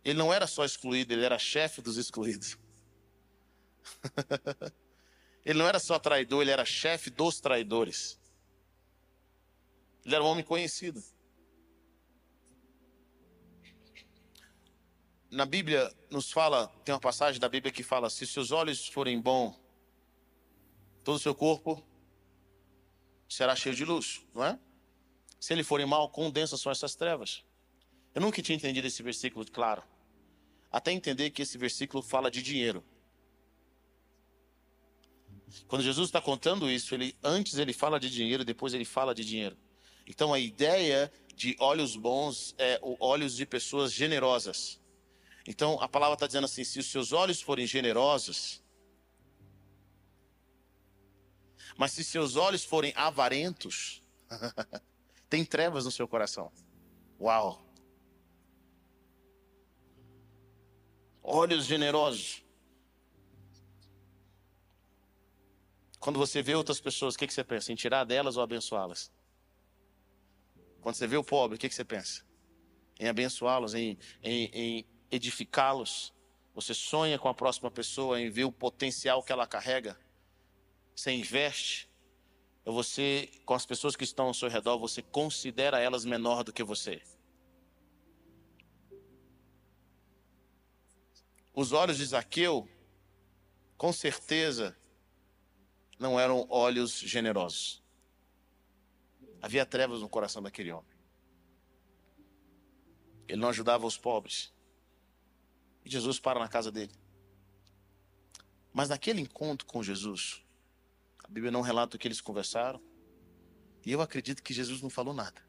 Ele 0.05 0.19
não 0.19 0.33
era 0.33 0.47
só 0.47 0.65
excluído, 0.65 1.13
ele 1.13 1.25
era 1.25 1.39
chefe 1.39 1.81
dos 1.81 1.97
excluídos. 1.97 2.57
ele 5.45 5.59
não 5.59 5.67
era 5.67 5.79
só 5.79 5.99
traidor, 5.99 6.43
ele 6.43 6.51
era 6.51 6.65
chefe 6.65 7.11
dos 7.11 7.41
traidores. 7.41 8.21
Ele 10.05 10.15
era 10.15 10.23
um 10.23 10.29
homem 10.29 10.45
conhecido. 10.45 11.03
Na 15.35 15.45
Bíblia 15.45 15.93
nos 16.11 16.31
fala, 16.31 16.69
tem 16.85 16.95
uma 16.95 17.01
passagem 17.01 17.41
da 17.41 17.49
Bíblia 17.49 17.73
que 17.73 17.83
fala: 17.83 18.09
se 18.09 18.25
seus 18.25 18.53
olhos 18.53 18.87
forem 18.87 19.21
bons, 19.21 19.57
todo 21.03 21.17
o 21.17 21.19
seu 21.19 21.35
corpo 21.35 21.85
será 23.29 23.57
cheio 23.57 23.75
de 23.75 23.85
luz, 23.85 24.25
não 24.33 24.45
é? 24.45 24.57
Se 25.41 25.53
ele 25.53 25.65
forem 25.65 25.87
mal, 25.87 26.09
condensa 26.09 26.57
são 26.57 26.71
essas 26.71 26.95
trevas. 26.95 27.45
Eu 28.15 28.21
nunca 28.21 28.41
tinha 28.41 28.55
entendido 28.55 28.87
esse 28.87 29.03
versículo 29.03 29.45
claro. 29.51 29.83
Até 30.71 30.93
entender 30.93 31.31
que 31.31 31.43
esse 31.43 31.59
versículo 31.59 32.01
fala 32.01 32.31
de 32.31 32.41
dinheiro. 32.41 32.85
Quando 35.67 35.83
Jesus 35.83 36.11
está 36.11 36.21
contando 36.21 36.71
isso, 36.71 36.95
ele 36.95 37.17
antes 37.25 37.59
ele 37.59 37.73
fala 37.73 37.99
de 37.99 38.09
dinheiro, 38.09 38.45
depois 38.45 38.73
ele 38.73 38.85
fala 38.85 39.13
de 39.13 39.25
dinheiro. 39.25 39.57
Então 40.07 40.33
a 40.33 40.39
ideia 40.39 41.13
de 41.35 41.57
olhos 41.59 41.97
bons 41.97 42.55
é 42.57 42.79
olhos 43.01 43.35
de 43.35 43.45
pessoas 43.45 43.93
generosas. 43.93 44.81
Então 45.47 45.81
a 45.81 45.89
palavra 45.89 46.15
está 46.15 46.27
dizendo 46.27 46.45
assim: 46.45 46.65
se 46.65 46.79
os 46.79 46.91
seus 46.91 47.13
olhos 47.13 47.41
forem 47.41 47.67
generosos, 47.67 48.63
mas 51.77 51.93
se 51.93 52.05
seus 52.05 52.37
olhos 52.37 52.65
forem 52.65 52.93
avarentos, 52.97 54.03
tem 55.29 55.45
trevas 55.45 55.85
no 55.85 55.91
seu 55.91 56.09
coração. 56.09 56.51
Uau! 57.21 57.65
Olhos 61.23 61.65
generosos. 61.65 62.43
Quando 65.99 66.19
você 66.19 66.43
vê 66.43 66.55
outras 66.55 66.81
pessoas, 66.81 67.15
o 67.15 67.19
que, 67.19 67.27
que 67.27 67.33
você 67.33 67.43
pensa? 67.43 67.73
Em 67.73 67.75
tirar 67.75 68.05
delas 68.05 68.37
ou 68.37 68.43
abençoá-las? 68.43 69.11
Quando 70.83 70.97
você 70.97 71.07
vê 71.07 71.17
o 71.17 71.25
pobre, 71.25 71.57
o 71.57 71.59
que, 71.59 71.67
que 71.67 71.75
você 71.75 71.85
pensa? 71.85 72.23
Em 73.01 73.09
abençoá-los, 73.09 73.75
em, 73.75 73.99
em, 74.23 74.51
em 74.53 74.87
edificá-los. 75.15 76.13
Você 76.55 76.75
sonha 76.75 77.19
com 77.19 77.29
a 77.29 77.35
próxima 77.35 77.71
pessoa, 77.71 78.21
em 78.21 78.31
ver 78.31 78.45
o 78.45 78.53
potencial 78.53 79.23
que 79.23 79.33
ela 79.33 79.47
carrega. 79.47 79.99
Você 80.95 81.13
investe. 81.13 81.89
Ou 82.65 82.73
você, 82.73 83.31
com 83.45 83.55
as 83.55 83.67
pessoas 83.67 83.95
que 83.95 84.05
estão 84.05 84.27
ao 84.27 84.35
seu 84.35 84.49
redor, 84.49 84.79
você 84.79 85.03
considera 85.03 85.79
elas 85.79 86.05
menor 86.05 86.45
do 86.45 86.53
que 86.53 86.63
você. 86.63 87.03
Os 91.53 91.73
olhos 91.73 91.99
de 91.99 92.07
Zaqueu, 92.07 92.69
com 93.77 93.93
certeza, 93.93 94.77
não 95.99 96.19
eram 96.19 96.47
olhos 96.49 96.99
generosos. 96.99 97.83
Havia 99.43 99.67
trevas 99.67 100.01
no 100.01 100.09
coração 100.09 100.43
daquele 100.43 100.73
homem. 100.73 100.95
Ele 103.29 103.41
não 103.41 103.51
ajudava 103.51 103.87
os 103.87 103.99
pobres. 103.99 104.54
E 105.85 105.91
Jesus 105.91 106.19
para 106.19 106.41
na 106.41 106.49
casa 106.49 106.73
dele. 106.73 106.93
Mas 108.73 108.89
naquele 108.89 109.21
encontro 109.21 109.67
com 109.67 109.83
Jesus, 109.83 110.43
a 111.23 111.29
Bíblia 111.29 111.53
não 111.53 111.61
relata 111.61 111.97
o 111.97 111.99
que 111.99 112.09
eles 112.09 112.21
conversaram. 112.21 112.83
E 113.87 113.93
eu 113.93 114.01
acredito 114.01 114.43
que 114.43 114.53
Jesus 114.53 114.83
não 114.83 114.91
falou 114.91 115.15
nada. 115.15 115.41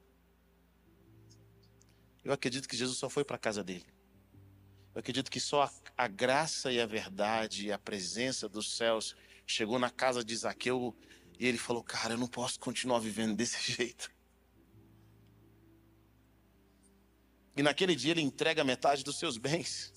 Eu 2.24 2.34
acredito 2.34 2.68
que 2.68 2.78
Jesus 2.78 2.98
só 2.98 3.10
foi 3.10 3.24
para 3.24 3.36
a 3.36 3.40
casa 3.40 3.64
dele. 3.64 3.86
Eu 4.94 5.00
acredito 5.00 5.32
que 5.32 5.40
só 5.40 5.64
a, 5.64 5.72
a, 5.98 6.08
graça 6.08 6.72
e 6.72 6.80
a 6.80 6.86
verdade 6.86 7.68
e 7.68 7.72
a 7.72 7.80
presença 7.80 8.48
dos 8.48 8.78
céus 8.78 9.16
chegou 9.46 9.80
na 9.80 9.90
casa 9.90 10.24
de 10.24 10.36
Zaqueu 10.36 10.96
e 11.40 11.46
ele 11.46 11.58
falou: 11.58 11.84
Cara, 11.84 12.14
eu 12.14 12.18
não 12.18 12.28
posso 12.28 12.60
continuar 12.60 13.00
vivendo 13.00 13.36
desse 13.36 13.60
jeito. 13.74 14.12
E 17.58 17.64
naquele 17.64 17.96
dia 17.96 18.12
ele 18.12 18.22
entrega 18.22 18.64
metade 18.64 19.04
dos 19.04 19.18
seus 19.18 19.38
bens 19.38 19.94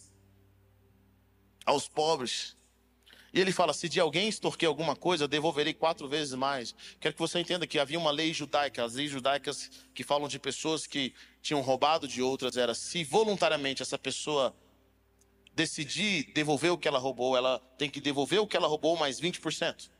aos 1.68 1.86
pobres. 1.86 2.56
E 3.32 3.38
ele 3.40 3.52
fala: 3.52 3.74
se 3.74 3.88
de 3.88 4.00
alguém 4.00 4.28
extorquir 4.28 4.66
alguma 4.66 4.96
coisa, 4.96 5.28
devolverei 5.28 5.74
quatro 5.74 6.08
vezes 6.08 6.32
mais. 6.32 6.74
Quero 6.98 7.14
que 7.14 7.20
você 7.20 7.38
entenda 7.38 7.66
que 7.66 7.78
havia 7.78 7.98
uma 7.98 8.10
lei 8.10 8.32
judaica. 8.32 8.82
As 8.82 8.94
leis 8.94 9.10
judaicas 9.10 9.70
que 9.94 10.02
falam 10.02 10.28
de 10.28 10.38
pessoas 10.38 10.86
que 10.86 11.14
tinham 11.42 11.60
roubado 11.60 12.08
de 12.08 12.22
outras 12.22 12.56
era 12.56 12.74
se 12.74 13.04
voluntariamente 13.04 13.82
essa 13.82 13.98
pessoa 13.98 14.56
decidir 15.54 16.32
devolver 16.32 16.72
o 16.72 16.78
que 16.78 16.88
ela 16.88 16.98
roubou, 16.98 17.36
ela 17.36 17.58
tem 17.76 17.90
que 17.90 18.00
devolver 18.00 18.40
o 18.40 18.46
que 18.46 18.56
ela 18.56 18.68
roubou 18.68 18.96
mais 18.96 19.20
20%. 19.20 19.90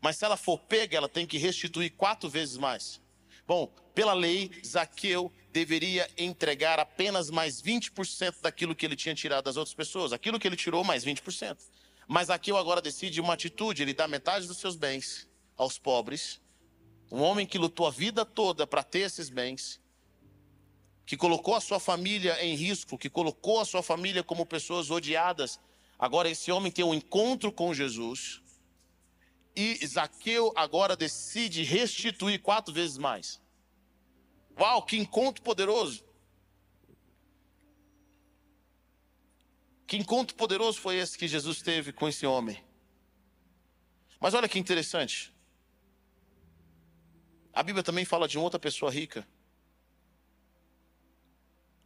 Mas 0.00 0.16
se 0.16 0.24
ela 0.24 0.36
for 0.36 0.58
pega, 0.58 0.96
ela 0.96 1.08
tem 1.08 1.26
que 1.26 1.38
restituir 1.38 1.90
quatro 1.90 2.28
vezes 2.28 2.56
mais. 2.56 3.00
Bom, 3.46 3.66
pela 3.94 4.12
lei, 4.12 4.50
Zaqueu 4.64 5.32
deveria 5.52 6.08
entregar 6.16 6.78
apenas 6.78 7.30
mais 7.30 7.60
20% 7.60 8.40
daquilo 8.40 8.74
que 8.74 8.86
ele 8.86 8.96
tinha 8.96 9.14
tirado 9.14 9.44
das 9.44 9.56
outras 9.56 9.74
pessoas. 9.74 10.12
Aquilo 10.12 10.38
que 10.38 10.46
ele 10.46 10.56
tirou, 10.56 10.84
mais 10.84 11.04
20%. 11.04 11.58
Mas 12.06 12.28
Zaqueu 12.28 12.56
agora 12.56 12.80
decide 12.80 13.20
uma 13.20 13.34
atitude: 13.34 13.82
ele 13.82 13.94
dá 13.94 14.08
metade 14.08 14.46
dos 14.46 14.58
seus 14.58 14.76
bens 14.76 15.28
aos 15.56 15.78
pobres. 15.78 16.40
Um 17.10 17.20
homem 17.20 17.46
que 17.46 17.58
lutou 17.58 17.86
a 17.86 17.90
vida 17.90 18.24
toda 18.24 18.66
para 18.66 18.84
ter 18.84 19.00
esses 19.00 19.28
bens, 19.28 19.80
que 21.04 21.16
colocou 21.16 21.56
a 21.56 21.60
sua 21.60 21.80
família 21.80 22.42
em 22.44 22.54
risco, 22.54 22.96
que 22.96 23.10
colocou 23.10 23.60
a 23.60 23.64
sua 23.64 23.82
família 23.82 24.22
como 24.22 24.46
pessoas 24.46 24.90
odiadas. 24.90 25.58
Agora, 25.98 26.30
esse 26.30 26.52
homem 26.52 26.70
tem 26.70 26.84
um 26.84 26.94
encontro 26.94 27.50
com 27.50 27.74
Jesus 27.74 28.40
e 29.54 29.84
Zaqueu 29.86 30.52
agora 30.56 30.96
decide 30.96 31.62
restituir 31.64 32.40
quatro 32.40 32.72
vezes 32.72 32.96
mais. 32.96 33.40
Uau, 34.60 34.82
que 34.84 34.98
encontro 34.98 35.42
poderoso! 35.42 36.04
Que 39.86 39.96
encontro 39.96 40.36
poderoso 40.36 40.78
foi 40.78 40.96
esse 40.96 41.16
que 41.16 41.26
Jesus 41.26 41.62
teve 41.62 41.94
com 41.94 42.06
esse 42.06 42.26
homem? 42.26 42.62
Mas 44.20 44.34
olha 44.34 44.48
que 44.48 44.58
interessante. 44.58 45.34
A 47.54 47.62
Bíblia 47.62 47.82
também 47.82 48.04
fala 48.04 48.28
de 48.28 48.38
outra 48.38 48.60
pessoa 48.60 48.90
rica. 48.90 49.26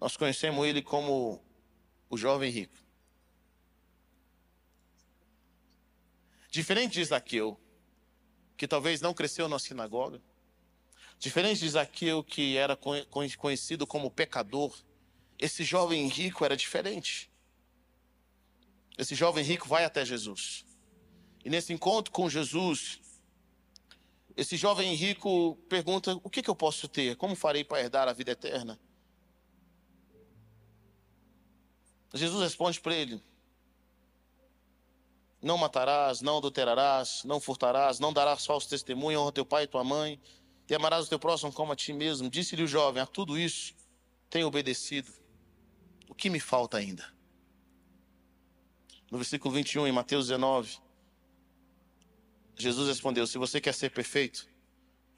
Nós 0.01 0.17
conhecemos 0.17 0.67
ele 0.67 0.83
como 0.83 1.41
o 2.11 2.17
jovem 2.17 2.51
rico. 2.51 2.77
Diferente 6.51 6.95
de 6.95 7.05
Zaqueu, 7.05 7.59
que 8.57 8.67
talvez 8.67 9.01
não 9.01 9.15
cresceu 9.15 9.49
na 9.49 9.61
sinagoga, 9.61 10.21
diferente 11.19 11.61
de 11.61 11.69
Zaqueu, 11.71 12.23
que 12.23 12.57
era 12.57 12.79
conhecido 13.39 13.87
como 13.87 14.11
pecador, 14.11 14.77
esse 15.39 15.65
jovem 15.65 16.07
rico 16.09 16.45
era 16.45 16.57
diferente. 16.57 17.31
Esse 18.97 19.15
jovem 19.15 19.45
rico 19.45 19.69
vai 19.69 19.85
até 19.85 20.05
Jesus. 20.05 20.65
E 21.45 21.51
nesse 21.51 21.73
encontro 21.73 22.13
com 22.13 22.29
Jesus, 22.29 23.01
esse 24.37 24.57
jovem 24.57 24.95
rico 24.95 25.57
pergunta: 25.69 26.19
O 26.23 26.31
que, 26.31 26.43
que 26.43 26.51
eu 26.51 26.57
posso 26.57 26.89
ter? 26.89 27.17
Como 27.17 27.35
farei 27.35 27.65
para 27.65 27.81
herdar 27.81 28.09
a 28.09 28.13
vida 28.13 28.33
eterna? 28.33 28.79
Jesus 32.13 32.43
responde 32.43 32.81
para 32.81 32.95
ele: 32.95 33.21
não 35.45 35.59
matarás, 35.59 36.23
não 36.23 36.39
adulterarás, 36.39 37.23
não 37.23 37.39
furtarás, 37.39 38.01
não 38.01 38.15
darás 38.15 38.47
falso 38.47 38.67
testemunho, 38.67 39.21
honra 39.21 39.33
teu 39.33 39.45
pai 39.45 39.65
e 39.65 39.67
tua 39.67 39.85
mãe. 39.85 40.19
E 40.69 40.75
amarás 40.75 41.07
o 41.07 41.09
teu 41.09 41.19
próximo 41.19 41.53
como 41.53 41.73
a 41.73 41.77
ti 41.77 41.93
mesmo. 41.93 42.31
Disse-lhe 42.31 42.63
o 42.63 42.67
jovem: 42.67 43.03
A 43.03 43.07
tudo 43.07 43.39
isso 43.39 43.75
tenho 44.31 44.47
obedecido. 44.47 45.13
O 46.09 46.15
que 46.15 46.31
me 46.31 46.41
falta 46.41 46.79
ainda? 46.79 47.13
No 49.11 49.19
versículo 49.19 49.55
21, 49.55 49.87
em 49.87 49.93
Mateus 49.93 50.27
19, 50.29 50.79
Jesus 52.57 52.89
respondeu: 52.89 53.27
Se 53.27 53.39
você 53.39 53.61
quer 53.61 53.75
ser 53.75 53.91
perfeito, 53.91 54.49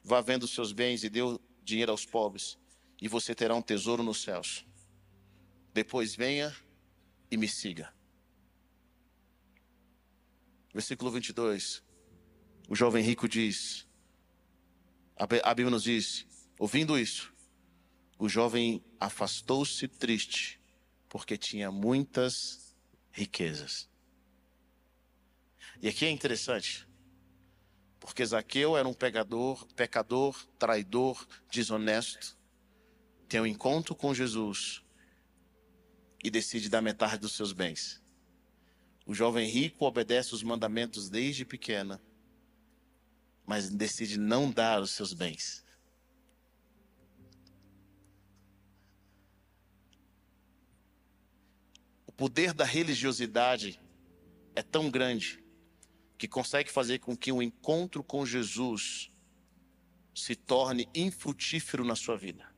vá 0.03 0.21
vendo 0.21 0.45
os 0.45 0.51
seus 0.51 0.73
bens 0.73 1.05
e 1.05 1.09
dê 1.09 1.21
dinheiro 1.63 1.93
aos 1.93 2.05
pobres, 2.05 2.59
e 3.01 3.09
você 3.09 3.35
terá 3.35 3.55
um 3.55 3.63
tesouro 3.63 4.03
nos 4.03 4.23
céus. 4.23 4.67
Depois 5.73 6.15
venha 6.15 6.55
e 7.31 7.37
me 7.37 7.49
siga. 7.49 7.95
Versículo 10.73 11.11
22. 11.11 11.83
O 12.69 12.75
jovem 12.75 13.03
rico 13.03 13.29
diz: 13.29 13.86
A 15.17 15.27
Bíblia 15.27 15.71
nos 15.71 15.85
diz, 15.85 16.27
ouvindo 16.59 16.99
isso, 16.99 17.33
o 18.19 18.29
jovem 18.29 18.85
afastou-se 19.01 19.89
triste, 19.89 20.61
porque 21.09 21.39
tinha 21.39 21.71
muitas 21.71 22.75
riquezas. 23.11 23.89
E 25.81 25.89
aqui 25.89 26.05
é 26.05 26.11
interessante, 26.11 26.87
porque 27.99 28.25
Zaqueu 28.25 28.77
era 28.77 28.87
um 28.87 28.93
pecador, 28.93 29.67
pecador, 29.75 30.47
traidor, 30.59 31.27
desonesto, 31.51 32.37
tem 33.27 33.41
um 33.41 33.47
encontro 33.47 33.95
com 33.95 34.15
Jesus 34.15 34.83
e 36.23 36.31
decide 36.31 36.69
dar 36.69 36.83
metade 36.83 37.19
dos 37.19 37.33
seus 37.33 37.53
bens. 37.53 38.03
O 39.07 39.15
jovem 39.15 39.49
rico 39.49 39.85
obedece 39.87 40.35
os 40.35 40.43
mandamentos 40.43 41.09
desde 41.09 41.45
pequena, 41.45 42.03
mas 43.47 43.71
decide 43.71 44.19
não 44.19 44.51
dar 44.51 44.83
os 44.83 44.91
seus 44.91 45.13
bens. 45.13 45.65
O 52.07 52.13
poder 52.13 52.53
da 52.53 52.65
religiosidade 52.65 53.81
é 54.55 54.63
tão 54.63 54.91
grande 54.91 55.43
que 56.19 56.27
consegue 56.27 56.71
fazer 56.71 56.99
com 56.99 57.17
que 57.17 57.31
o 57.31 57.43
encontro 57.43 58.03
com 58.03 58.25
Jesus 58.27 59.13
se 60.15 60.35
torne 60.35 60.89
infrutífero 60.95 61.85
na 61.85 61.95
sua 61.95 62.17
vida. 62.17 62.53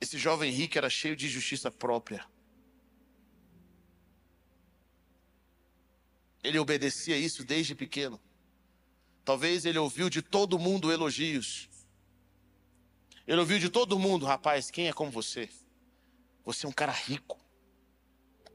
Esse 0.00 0.18
jovem 0.18 0.52
rico 0.52 0.76
era 0.76 0.90
cheio 0.90 1.16
de 1.16 1.28
justiça 1.28 1.70
própria. 1.70 2.28
Ele 6.44 6.58
obedecia 6.58 7.16
isso 7.16 7.42
desde 7.44 7.74
pequeno. 7.74 8.20
Talvez 9.24 9.64
ele 9.64 9.78
ouviu 9.78 10.08
de 10.08 10.22
todo 10.22 10.58
mundo 10.58 10.92
elogios. 10.92 11.68
Ele 13.26 13.40
ouviu 13.40 13.58
de 13.58 13.70
todo 13.70 13.98
mundo, 13.98 14.26
rapaz, 14.26 14.70
quem 14.70 14.86
é 14.86 14.92
como 14.92 15.10
você? 15.10 15.48
Você 16.44 16.66
é 16.66 16.68
um 16.68 16.72
cara 16.72 16.92
rico 16.92 17.42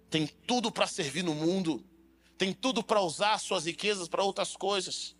tem 0.10 0.25
tudo 0.25 0.71
para 0.71 0.88
servir 0.88 1.23
no 1.23 1.36
mundo, 1.36 1.86
tem 2.38 2.52
tudo 2.52 2.84
para 2.84 3.02
usar 3.02 3.38
suas 3.38 3.65
riquezas 3.65 4.08
para 4.08 4.23
outras 4.23 4.56
coisas. 4.56 5.15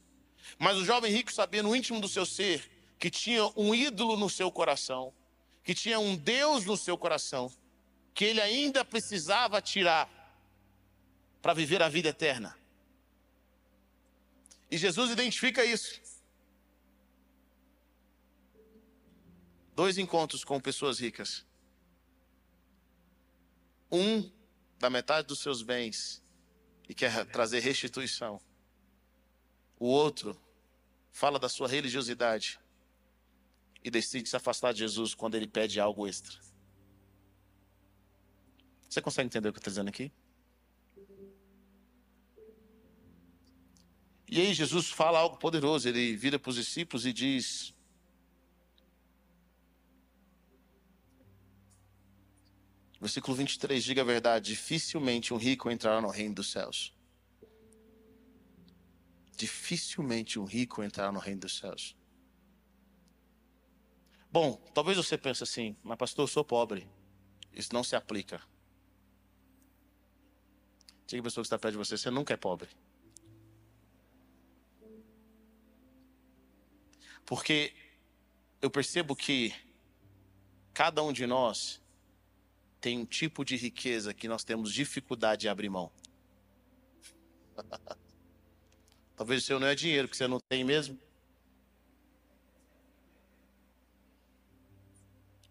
Mas 0.58 0.78
o 0.78 0.86
jovem 0.86 1.12
rico 1.12 1.32
sabia 1.32 1.62
no 1.62 1.76
íntimo 1.76 2.02
do 2.02 2.08
seu 2.08 2.26
ser 2.26 2.70
que 2.98 3.10
tinha 3.10 3.46
um 3.56 3.74
ídolo 3.74 4.18
no 4.18 4.30
seu 4.30 4.52
coração, 4.52 5.14
que 5.64 5.74
tinha 5.74 6.00
um 6.00 6.16
Deus 6.16 6.66
no 6.66 6.76
seu 6.76 6.98
coração, 6.98 7.52
que 8.14 8.26
ele 8.26 8.42
ainda 8.42 8.84
precisava 8.84 9.62
tirar 9.62 10.10
para 11.42 11.54
viver 11.54 11.82
a 11.82 11.88
vida 11.88 12.10
eterna. 12.10 12.58
E 14.70 14.78
Jesus 14.78 15.12
identifica 15.12 15.66
isso. 15.66 16.00
Dois 19.76 19.98
encontros 19.98 20.44
com 20.44 20.60
pessoas 20.60 21.00
ricas. 21.00 21.46
Um 23.92 24.30
da 24.78 24.90
metade 24.90 25.28
dos 25.28 25.40
seus 25.40 25.62
bens 25.62 26.24
e 26.88 26.94
quer 26.94 27.26
trazer 27.26 27.60
restituição. 27.60 28.42
O 29.80 29.88
outro 29.88 30.40
fala 31.12 31.40
da 31.40 31.50
sua 31.50 31.68
religiosidade 31.68 32.60
e 33.84 33.90
decide 33.90 34.30
se 34.30 34.36
afastar 34.36 34.74
de 34.74 34.80
Jesus 34.80 35.16
quando 35.16 35.36
ele 35.36 35.48
pede 35.48 35.80
algo 35.80 36.08
extra. 36.08 36.38
Você 38.90 39.02
consegue 39.02 39.28
entender 39.28 39.50
o 39.50 39.54
que 39.54 39.58
eu 39.58 39.62
estou 39.62 39.72
dizendo 39.72 39.90
aqui? 39.90 40.12
E 44.32 44.40
aí 44.40 44.54
Jesus 44.54 44.90
fala 44.90 45.20
algo 45.20 45.38
poderoso. 45.38 45.90
Ele 45.90 46.16
vira 46.16 46.38
para 46.38 46.50
os 46.50 46.56
discípulos 46.56 47.06
e 47.06 47.12
diz: 47.12 47.74
Versículo 53.02 53.36
23, 53.36 53.84
diga 53.84 54.02
a 54.02 54.06
verdade: 54.06 54.52
dificilmente 54.52 55.34
um 55.34 55.38
rico 55.38 55.72
entrará 55.72 56.00
no 56.00 56.10
reino 56.10 56.36
dos 56.36 56.52
céus. 56.52 56.94
Dificilmente 59.36 60.38
um 60.38 60.44
rico 60.44 60.84
entrará 60.84 61.12
no 61.12 61.20
reino 61.20 61.42
dos 61.42 61.58
céus. 61.58 61.96
Bom, 64.32 64.58
talvez 64.76 64.96
você 64.96 65.18
pense 65.18 65.42
assim, 65.42 65.76
mas 65.82 65.98
pastor, 65.98 66.24
eu 66.24 66.28
sou 66.28 66.44
pobre. 66.44 66.88
Isso 67.52 67.74
não 67.74 67.84
se 67.84 67.96
aplica. 67.96 68.40
Diga 71.08 71.22
a 71.22 71.24
pessoa 71.24 71.42
que 71.42 71.48
está 71.48 71.58
perto 71.58 71.72
de 71.72 71.78
você, 71.80 71.98
você 71.98 72.12
nunca 72.12 72.36
é 72.36 72.38
pobre. 72.38 72.70
Porque 77.30 77.76
eu 78.60 78.72
percebo 78.72 79.16
que 79.16 79.54
cada 80.74 81.04
um 81.04 81.14
de 81.14 81.28
nós 81.28 81.80
tem 82.82 82.98
um 82.98 83.06
tipo 83.06 83.46
de 83.46 83.56
riqueza 83.56 84.16
que 84.16 84.28
nós 84.28 84.44
temos 84.44 84.74
dificuldade 84.74 85.42
de 85.42 85.48
abrir 85.48 85.70
mão. 85.70 85.92
Talvez 89.16 89.44
o 89.44 89.46
seu 89.46 89.60
não 89.60 89.68
é 89.68 89.76
dinheiro 89.76 90.08
que 90.08 90.18
você 90.18 90.28
não 90.28 90.40
tem 90.50 90.64
mesmo. 90.64 91.00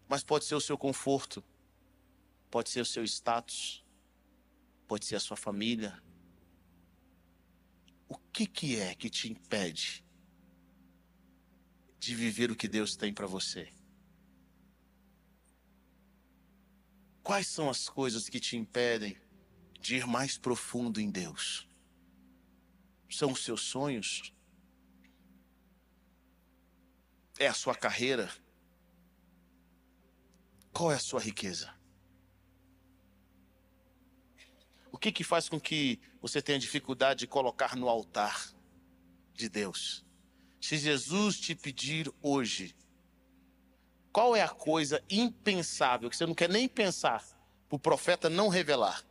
Mas 0.05 0.21
pode 0.21 0.43
ser 0.43 0.55
o 0.55 0.61
seu 0.61 0.77
conforto, 0.77 1.41
pode 2.51 2.69
ser 2.69 2.81
o 2.81 2.85
seu 2.85 3.05
status, 3.05 3.85
pode 4.85 5.05
ser 5.05 5.15
a 5.15 5.19
sua 5.21 5.37
família. 5.37 6.03
O 8.09 8.17
que, 8.17 8.45
que 8.45 8.77
é 8.77 8.93
que 8.95 9.09
te 9.09 9.31
impede 9.31 10.08
de 11.99 12.15
viver 12.15 12.49
o 12.49 12.55
que 12.55 12.67
Deus 12.67 12.95
tem 12.95 13.13
para 13.13 13.27
você? 13.27 13.71
Quais 17.21 17.47
são 17.47 17.69
as 17.69 17.89
coisas 17.89 18.29
que 18.29 18.39
te 18.39 18.55
impedem 18.55 19.17
de 19.79 19.97
ir 19.97 20.07
mais 20.07 20.37
profundo 20.37 20.99
em 20.99 21.11
Deus? 21.11 21.67
São 23.09 23.31
os 23.31 23.43
seus 23.43 23.61
sonhos? 23.61 24.33
É 27.37 27.47
a 27.47 27.53
sua 27.53 27.75
carreira? 27.75 28.31
Qual 30.71 30.91
é 30.91 30.95
a 30.95 30.99
sua 30.99 31.19
riqueza? 31.19 31.73
O 34.91 34.97
que 34.97 35.11
que 35.11 35.23
faz 35.23 35.47
com 35.47 35.59
que 35.59 35.99
você 36.21 36.41
tenha 36.41 36.57
dificuldade 36.57 37.21
de 37.21 37.27
colocar 37.27 37.75
no 37.75 37.87
altar 37.87 38.51
de 39.33 39.47
Deus? 39.47 40.08
Se 40.59 40.77
Jesus 40.77 41.39
te 41.39 41.55
pedir 41.55 42.11
hoje 42.21 42.75
qual 44.11 44.35
é 44.35 44.41
a 44.41 44.49
coisa 44.49 45.03
impensável 45.09 46.09
que 46.09 46.17
você 46.17 46.25
não 46.25 46.33
quer 46.33 46.49
nem 46.49 46.67
pensar 46.67 47.23
para 47.67 47.75
o 47.75 47.79
profeta 47.79 48.29
não 48.29 48.49
revelar? 48.49 49.03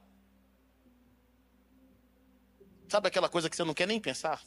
Sabe 2.88 3.08
aquela 3.08 3.28
coisa 3.28 3.48
que 3.48 3.56
você 3.56 3.64
não 3.64 3.74
quer 3.74 3.86
nem 3.86 4.00
pensar? 4.00 4.42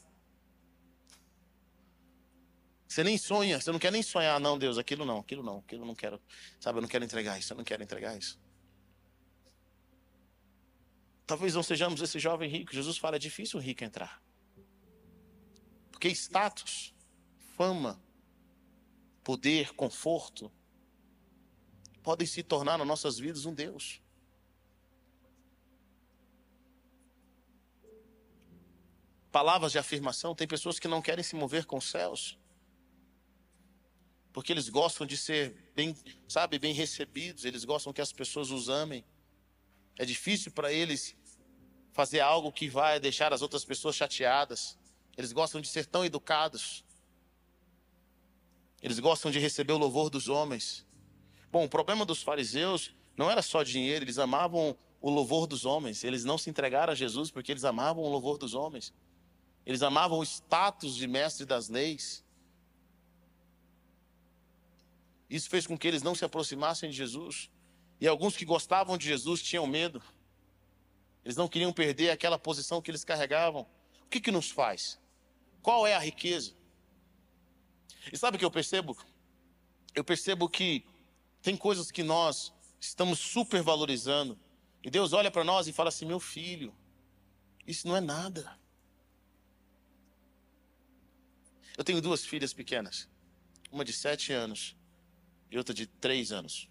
Você 2.88 3.04
nem 3.04 3.18
sonha, 3.18 3.62
você 3.62 3.72
não 3.72 3.80
quer 3.80 3.92
nem 3.92 4.04
sonhar, 4.04 4.40
não, 4.40 4.58
Deus, 4.58 4.78
aquilo 4.78 5.06
não, 5.06 5.20
aquilo 5.20 5.42
não, 5.42 5.60
aquilo 5.60 5.86
não 5.86 5.96
quero. 5.96 6.22
Sabe, 6.60 6.80
eu 6.80 6.82
não 6.82 6.90
quero 6.90 7.06
entregar 7.06 7.40
isso, 7.40 7.54
eu 7.54 7.58
não 7.58 7.64
quero 7.64 7.82
entregar 7.82 8.18
isso. 8.18 8.38
Talvez 11.26 11.56
não 11.56 11.64
sejamos 11.64 12.02
esse 12.02 12.20
jovem 12.20 12.50
rico. 12.50 12.74
Jesus 12.74 12.98
fala, 12.98 13.16
é 13.16 13.20
difícil 13.20 13.60
o 13.60 13.64
rico 13.64 13.86
entrar. 13.86 14.22
Porque 16.02 16.16
status, 16.16 16.96
fama, 17.56 18.02
poder, 19.24 19.72
conforto, 19.76 20.52
podem 22.02 22.26
se 22.26 22.42
tornar 22.42 22.76
nas 22.80 22.88
nossas 22.88 23.20
vidas 23.20 23.46
um 23.46 23.54
Deus. 23.54 24.02
Palavras 29.32 29.72
de 29.72 29.78
afirmação, 29.78 30.34
tem 30.34 30.48
pessoas 30.48 30.80
que 30.80 30.88
não 30.88 31.04
querem 31.04 31.24
se 31.24 31.36
mover 31.36 31.68
com 31.68 31.78
os 31.78 31.88
céus. 31.88 32.36
Porque 34.34 34.52
eles 34.52 34.70
gostam 34.70 35.06
de 35.06 35.16
ser 35.16 35.72
bem, 35.76 35.96
sabe, 36.28 36.58
bem 36.58 36.74
recebidos, 36.74 37.46
eles 37.46 37.64
gostam 37.64 37.94
que 37.94 38.02
as 38.02 38.12
pessoas 38.12 38.50
os 38.50 38.70
amem. 38.70 39.06
É 40.00 40.04
difícil 40.04 40.52
para 40.52 40.74
eles 40.74 41.16
fazer 41.94 42.22
algo 42.22 42.52
que 42.52 42.68
vai 42.68 43.00
deixar 43.00 43.32
as 43.32 43.44
outras 43.44 43.64
pessoas 43.64 43.96
chateadas. 43.96 44.81
Eles 45.18 45.32
gostam 45.32 45.62
de 45.62 45.68
ser 45.68 45.86
tão 45.86 46.06
educados. 46.06 46.84
Eles 48.82 49.00
gostam 49.00 49.32
de 49.32 49.40
receber 49.40 49.74
o 49.74 49.78
louvor 49.78 50.10
dos 50.10 50.28
homens. 50.28 50.86
Bom, 51.52 51.66
o 51.66 51.70
problema 51.70 52.06
dos 52.06 52.24
fariseus 52.24 52.94
não 53.16 53.30
era 53.30 53.42
só 53.42 53.62
dinheiro, 53.62 54.06
eles 54.06 54.18
amavam 54.18 54.76
o 55.02 55.10
louvor 55.10 55.48
dos 55.48 55.66
homens. 55.66 56.04
Eles 56.04 56.24
não 56.24 56.38
se 56.38 56.50
entregaram 56.50 56.94
a 56.94 56.96
Jesus 56.96 57.30
porque 57.30 57.52
eles 57.52 57.64
amavam 57.64 58.04
o 58.04 58.10
louvor 58.10 58.38
dos 58.38 58.54
homens. 58.54 58.94
Eles 59.66 59.82
amavam 59.82 60.20
o 60.20 60.24
status 60.24 60.96
de 60.96 61.08
mestre 61.08 61.46
das 61.46 61.70
leis. 61.70 62.24
Isso 65.30 65.50
fez 65.50 65.68
com 65.68 65.78
que 65.78 65.88
eles 65.88 66.02
não 66.02 66.16
se 66.16 66.26
aproximassem 66.26 66.90
de 66.90 66.96
Jesus. 66.96 67.50
E 68.00 68.08
alguns 68.08 68.36
que 68.36 68.46
gostavam 68.46 68.98
de 68.98 69.06
Jesus 69.06 69.42
tinham 69.42 69.68
medo. 69.68 70.02
Eles 71.24 71.38
não 71.38 71.48
queriam 71.48 71.72
perder 71.72 72.10
aquela 72.10 72.40
posição 72.40 72.82
que 72.82 72.90
eles 72.90 73.04
carregavam. 73.04 73.68
O 74.12 74.14
que, 74.14 74.20
que 74.20 74.32
nos 74.32 74.52
faz? 74.52 75.00
Qual 75.62 75.88
é 75.88 75.96
a 75.96 76.00
riqueza? 76.00 76.52
E 78.12 78.18
sabe 78.18 78.36
o 78.36 78.38
que 78.38 78.44
eu 78.44 78.52
percebo? 78.52 78.98
Eu 79.96 80.04
percebo 80.04 80.50
que 80.50 80.86
tem 81.42 81.56
coisas 81.56 81.90
que 81.90 82.04
nós 82.04 82.54
estamos 82.78 83.20
super 83.20 83.62
valorizando. 83.62 84.38
E 84.84 84.90
Deus 84.90 85.14
olha 85.14 85.32
para 85.32 85.46
nós 85.46 85.66
e 85.66 85.72
fala 85.72 85.88
assim: 85.88 86.06
meu 86.06 86.20
filho, 86.20 86.76
isso 87.66 87.88
não 87.88 87.96
é 87.96 88.02
nada. 88.02 88.60
Eu 91.78 91.84
tenho 91.86 92.02
duas 92.02 92.26
filhas 92.26 92.52
pequenas, 92.52 93.08
uma 93.72 93.86
de 93.86 93.94
sete 93.94 94.34
anos 94.34 94.76
e 95.50 95.58
outra 95.58 95.74
de 95.74 95.88
três 95.88 96.34
anos. 96.34 96.70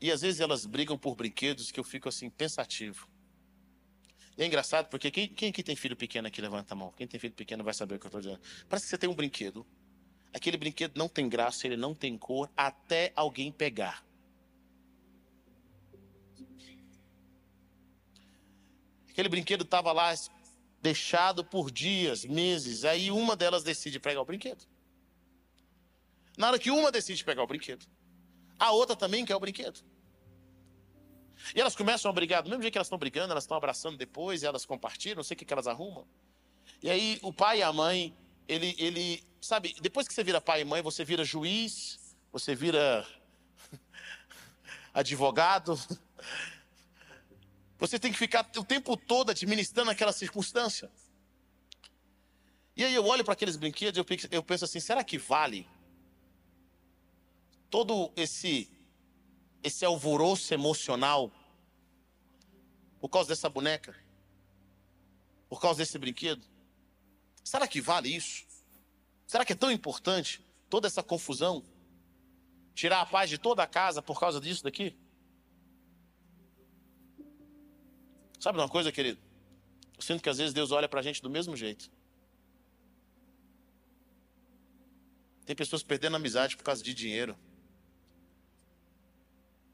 E 0.00 0.08
às 0.08 0.20
vezes 0.20 0.40
elas 0.40 0.66
brigam 0.66 0.96
por 0.96 1.16
brinquedos 1.16 1.72
que 1.72 1.80
eu 1.80 1.84
fico 1.84 2.08
assim, 2.08 2.30
pensativo. 2.30 3.10
É 4.36 4.46
engraçado 4.46 4.88
porque 4.88 5.10
quem, 5.10 5.28
quem 5.28 5.50
aqui 5.50 5.62
tem 5.62 5.76
filho 5.76 5.96
pequeno 5.96 6.26
aqui, 6.26 6.40
levanta 6.40 6.74
a 6.74 6.76
mão. 6.76 6.92
Quem 6.96 7.06
tem 7.06 7.20
filho 7.20 7.34
pequeno 7.34 7.62
vai 7.62 7.74
saber 7.74 7.96
o 7.96 7.98
que 7.98 8.06
eu 8.06 8.08
estou 8.08 8.20
dizendo. 8.20 8.40
Parece 8.68 8.86
que 8.86 8.90
você 8.90 8.98
tem 8.98 9.08
um 9.08 9.14
brinquedo. 9.14 9.66
Aquele 10.32 10.56
brinquedo 10.56 10.96
não 10.96 11.08
tem 11.08 11.28
graça, 11.28 11.66
ele 11.66 11.76
não 11.76 11.94
tem 11.94 12.16
cor, 12.16 12.50
até 12.56 13.12
alguém 13.14 13.52
pegar. 13.52 14.02
Aquele 19.10 19.28
brinquedo 19.28 19.62
estava 19.62 19.92
lá 19.92 20.14
deixado 20.80 21.44
por 21.44 21.70
dias, 21.70 22.24
meses. 22.24 22.86
Aí 22.86 23.10
uma 23.10 23.36
delas 23.36 23.62
decide 23.62 24.00
pegar 24.00 24.22
o 24.22 24.24
brinquedo. 24.24 24.64
Na 26.36 26.48
hora 26.48 26.58
que 26.58 26.70
uma 26.70 26.90
decide 26.90 27.22
pegar 27.22 27.42
o 27.42 27.46
brinquedo, 27.46 27.86
a 28.58 28.72
outra 28.72 28.96
também 28.96 29.26
quer 29.26 29.36
o 29.36 29.40
brinquedo. 29.40 29.80
E 31.54 31.60
elas 31.60 31.74
começam 31.74 32.10
a 32.10 32.14
brigar, 32.14 32.42
do 32.42 32.48
mesmo 32.48 32.62
jeito 32.62 32.72
que 32.72 32.78
elas 32.78 32.86
estão 32.86 32.98
brigando, 32.98 33.32
elas 33.32 33.44
estão 33.44 33.56
abraçando 33.56 33.96
depois, 33.96 34.42
elas 34.42 34.64
compartilham, 34.64 35.16
não 35.16 35.24
sei 35.24 35.34
o 35.34 35.38
que, 35.38 35.44
que 35.44 35.52
elas 35.52 35.66
arrumam. 35.66 36.06
E 36.82 36.90
aí 36.90 37.18
o 37.22 37.32
pai 37.32 37.58
e 37.58 37.62
a 37.62 37.72
mãe, 37.72 38.14
ele, 38.48 38.74
ele, 38.78 39.24
sabe, 39.40 39.74
depois 39.80 40.06
que 40.06 40.14
você 40.14 40.22
vira 40.22 40.40
pai 40.40 40.62
e 40.62 40.64
mãe, 40.64 40.82
você 40.82 41.04
vira 41.04 41.24
juiz, 41.24 42.16
você 42.32 42.54
vira 42.54 43.06
advogado. 44.94 45.78
Você 47.78 47.98
tem 47.98 48.12
que 48.12 48.18
ficar 48.18 48.48
o 48.56 48.64
tempo 48.64 48.96
todo 48.96 49.30
administrando 49.30 49.90
aquela 49.90 50.12
circunstância. 50.12 50.90
E 52.76 52.84
aí 52.84 52.94
eu 52.94 53.04
olho 53.04 53.24
para 53.24 53.34
aqueles 53.34 53.56
brinquedos 53.56 53.98
e 53.98 54.28
eu 54.34 54.42
penso 54.42 54.64
assim, 54.64 54.80
será 54.80 55.04
que 55.04 55.18
vale 55.18 55.68
todo 57.68 58.12
esse 58.16 58.68
esse 59.62 59.84
alvoroço 59.84 60.52
emocional 60.52 61.30
por 63.00 63.08
causa 63.08 63.28
dessa 63.28 63.48
boneca? 63.48 63.94
Por 65.48 65.60
causa 65.60 65.78
desse 65.78 65.98
brinquedo? 65.98 66.42
Será 67.44 67.66
que 67.66 67.80
vale 67.80 68.14
isso? 68.14 68.46
Será 69.26 69.44
que 69.44 69.52
é 69.52 69.56
tão 69.56 69.70
importante 69.70 70.44
toda 70.68 70.86
essa 70.86 71.02
confusão? 71.02 71.64
Tirar 72.74 73.00
a 73.00 73.06
paz 73.06 73.28
de 73.28 73.38
toda 73.38 73.62
a 73.62 73.66
casa 73.66 74.00
por 74.00 74.18
causa 74.18 74.40
disso 74.40 74.64
daqui? 74.64 74.96
Sabe 78.38 78.58
uma 78.58 78.68
coisa, 78.68 78.90
querido? 78.90 79.20
Eu 79.96 80.02
sinto 80.02 80.22
que 80.22 80.28
às 80.28 80.38
vezes 80.38 80.52
Deus 80.52 80.72
olha 80.72 80.88
para 80.88 81.00
a 81.00 81.02
gente 81.02 81.22
do 81.22 81.30
mesmo 81.30 81.56
jeito. 81.56 81.90
Tem 85.44 85.54
pessoas 85.54 85.82
perdendo 85.82 86.16
amizade 86.16 86.56
por 86.56 86.64
causa 86.64 86.82
de 86.82 86.94
dinheiro. 86.94 87.36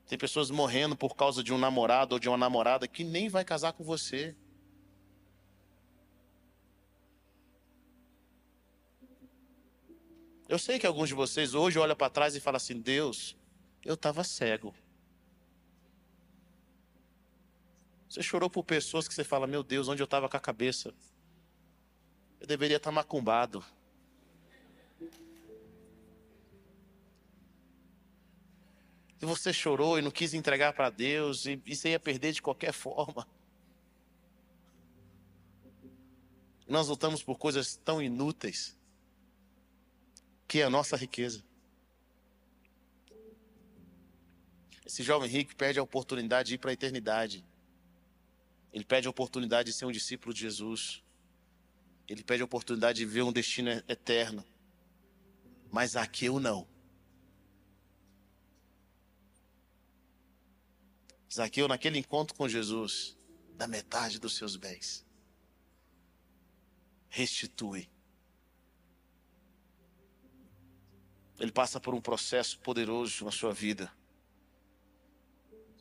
Tem 0.09 0.17
pessoas 0.17 0.51
morrendo 0.51 0.97
por 0.97 1.15
causa 1.15 1.45
de 1.45 1.53
um 1.53 1.59
namorado 1.59 2.15
ou 2.15 2.19
de 2.19 2.31
uma 2.31 2.39
namorada 2.39 2.89
que 2.89 3.05
nem 3.05 3.29
vai 3.29 3.45
casar 3.45 3.75
com 3.75 3.85
você. 3.85 4.35
Eu 10.49 10.59
sei 10.59 10.79
que 10.79 10.87
alguns 10.87 11.11
de 11.11 11.15
vocês 11.15 11.53
hoje 11.53 11.79
olham 11.79 11.95
para 11.95 12.09
trás 12.09 12.35
e 12.35 12.41
falam 12.41 12.57
assim: 12.57 12.81
Deus, 12.81 13.37
eu 13.85 13.93
estava 13.93 14.25
cego. 14.25 14.75
Você 18.09 18.23
chorou 18.23 18.49
por 18.49 18.65
pessoas 18.65 19.07
que 19.07 19.13
você 19.13 19.23
fala: 19.23 19.47
Meu 19.47 19.63
Deus, 19.63 19.89
onde 19.89 20.01
eu 20.01 20.07
estava 20.07 20.27
com 20.27 20.37
a 20.39 20.41
cabeça? 20.41 20.95
Eu 22.41 22.47
deveria 22.47 22.79
estar 22.79 22.91
macumbado. 22.91 23.63
E 29.21 29.27
você 29.27 29.53
chorou 29.53 29.99
e 29.99 30.03
não 30.03 30.11
quis 30.11 30.33
entregar 30.35 30.73
para 30.73 30.91
Deus, 30.91 31.47
e, 31.47 31.61
e 31.67 31.75
você 31.75 31.91
ia 31.91 32.01
perder 32.01 32.33
de 32.33 32.43
qualquer 32.43 32.73
forma. 32.73 33.27
Nós 36.67 36.89
lutamos 36.89 37.23
por 37.23 37.39
coisas 37.39 37.77
tão 37.77 38.03
inúteis, 38.03 38.77
que 40.47 40.61
é 40.61 40.65
a 40.65 40.71
nossa 40.71 40.97
riqueza. 40.97 41.43
Esse 44.85 45.03
jovem 45.03 45.29
rico 45.29 45.55
perde 45.55 45.79
a 45.79 45.83
oportunidade 45.83 46.49
de 46.49 46.55
ir 46.55 46.59
para 46.59 46.71
a 46.71 46.73
eternidade. 46.73 47.45
Ele 48.73 48.85
perde 48.85 49.07
a 49.07 49.11
oportunidade 49.11 49.71
de 49.71 49.77
ser 49.77 49.85
um 49.85 49.93
discípulo 49.93 50.33
de 50.33 50.41
Jesus. 50.41 51.03
Ele 52.09 52.23
pede 52.23 52.43
a 52.43 52.45
oportunidade 52.45 52.99
de 52.99 53.05
ver 53.05 53.23
um 53.23 53.33
destino 53.33 53.71
eterno. 53.89 54.45
Mas 55.71 55.91
Zaqueu 55.91 56.41
não. 56.41 56.67
Zaqueu, 61.33 61.69
naquele 61.69 61.99
encontro 61.99 62.35
com 62.35 62.49
Jesus, 62.49 63.17
dá 63.55 63.67
metade 63.67 64.19
dos 64.19 64.37
seus 64.37 64.57
bens. 64.57 65.05
Restitui. 67.09 67.89
Ele 71.39 71.53
passa 71.53 71.79
por 71.79 71.95
um 71.95 72.01
processo 72.01 72.59
poderoso 72.61 73.25
na 73.25 73.31
sua 73.31 73.53
vida. 73.53 73.93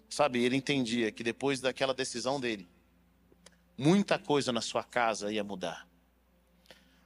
Sabe, 0.09 0.43
ele 0.43 0.55
entendia 0.55 1.11
que 1.11 1.23
depois 1.23 1.59
daquela 1.59 1.93
decisão 1.93 2.39
dele, 2.39 2.69
muita 3.77 4.19
coisa 4.19 4.51
na 4.51 4.61
sua 4.61 4.83
casa 4.83 5.31
ia 5.31 5.43
mudar. 5.43 5.87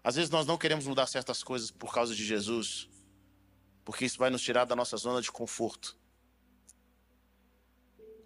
Às 0.04 0.16
vezes 0.16 0.30
nós 0.30 0.46
não 0.46 0.58
queremos 0.58 0.86
mudar 0.88 1.06
certas 1.08 1.44
coisas 1.44 1.70
por 1.70 1.94
causa 1.94 2.16
de 2.16 2.26
Jesus, 2.26 2.90
porque 3.86 4.06
isso 4.06 4.18
vai 4.18 4.30
nos 4.30 4.42
tirar 4.42 4.66
da 4.66 4.76
nossa 4.76 4.98
zona 4.98 5.22
de 5.22 5.32
conforto. 5.32 5.98